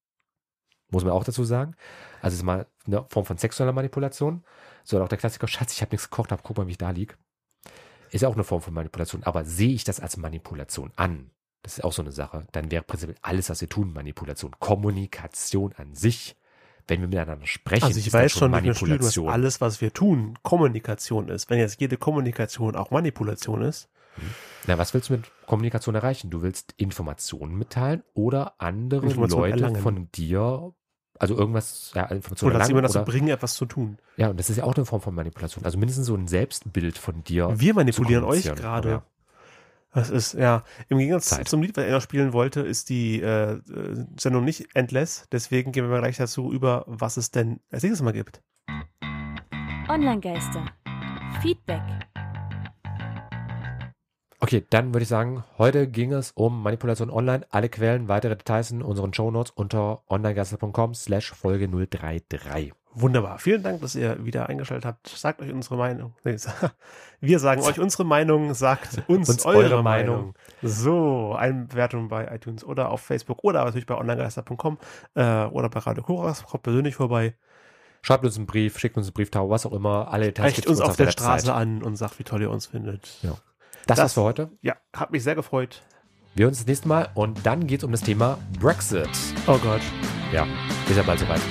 [0.91, 1.75] Muss man auch dazu sagen.
[2.21, 4.43] Also es ist mal eine Form von sexueller Manipulation.
[4.83, 6.91] So auch der Klassiker, Schatz, ich habe nichts gekocht, aber guck mal, wie ich da
[6.91, 7.17] lieg.
[8.11, 9.23] Ist auch eine Form von Manipulation.
[9.23, 11.31] Aber sehe ich das als Manipulation an?
[11.63, 12.45] Das ist auch so eine Sache.
[12.51, 14.51] Dann wäre prinzipiell alles, was wir tun, Manipulation.
[14.59, 16.35] Kommunikation an sich,
[16.87, 19.27] wenn wir miteinander sprechen, also ich weiß schon, Manipulation.
[19.27, 21.49] Dass alles, was wir tun, Kommunikation ist.
[21.49, 23.89] Wenn jetzt jede Kommunikation auch Manipulation ist.
[24.15, 24.23] Hm.
[24.67, 26.29] Na, was willst du mit Kommunikation erreichen?
[26.29, 29.81] Du willst Informationen mitteilen oder andere Leute erlangen.
[29.81, 30.73] von dir
[31.21, 33.99] also irgendwas, ja, Informationen oder jemand dazu bringen, etwas zu tun.
[34.17, 35.63] Ja, und das ist ja auch eine Form von Manipulation.
[35.63, 37.53] Also mindestens so ein Selbstbild von dir.
[37.59, 38.89] Wir manipulieren euch gerade.
[38.89, 39.03] Ja.
[39.93, 41.47] Das ist, ja, im Gegensatz Zeit.
[41.47, 43.59] zum Lied, was er noch spielen wollte, ist die äh,
[44.19, 45.27] Sendung nicht endless.
[45.31, 48.41] Deswegen gehen wir mal gleich dazu über, was es denn als nächstes Mal gibt.
[49.89, 50.65] Online-Geister.
[51.43, 51.83] Feedback.
[54.43, 57.45] Okay, dann würde ich sagen, heute ging es um Manipulation online.
[57.51, 62.73] Alle Quellen, weitere Details in unseren Shownotes unter onlinegeister.com slash Folge 033.
[62.93, 63.37] Wunderbar.
[63.37, 65.07] Vielen Dank, dass ihr wieder eingeschaltet habt.
[65.09, 66.15] Sagt euch unsere Meinung.
[66.23, 66.37] Nee,
[67.21, 70.15] wir sagen euch unsere Meinung, sagt uns, uns eure, eure Meinung.
[70.15, 70.35] Meinung.
[70.63, 74.79] So, eine Bewertung bei iTunes oder auf Facebook oder natürlich bei onlinegeister.com
[75.13, 76.43] äh, oder bei Radio Koras.
[76.45, 77.35] Kommt persönlich vorbei.
[78.01, 80.11] Schreibt uns einen Brief, schickt uns einen Brieftau, was auch immer.
[80.11, 82.49] Alle Details uns, uns auf, auf der, der Straße an und sagt, wie toll ihr
[82.49, 83.19] uns findet.
[83.21, 83.35] Ja.
[83.87, 84.49] Das, das war's für heute.
[84.61, 85.81] Ja, hat mich sehr gefreut.
[86.35, 89.09] Wir hören uns das nächste Mal und dann geht es um das Thema Brexit.
[89.47, 89.81] Oh Gott.
[90.31, 90.47] Ja,
[90.89, 91.41] ist ja bald soweit.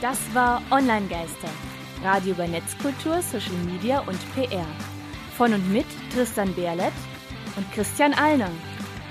[0.00, 1.48] Das war Online-Geister.
[2.02, 4.64] Radio über Netzkultur, Social Media und PR.
[5.36, 6.92] Von und mit Tristan Berlet
[7.56, 8.50] und Christian Allner.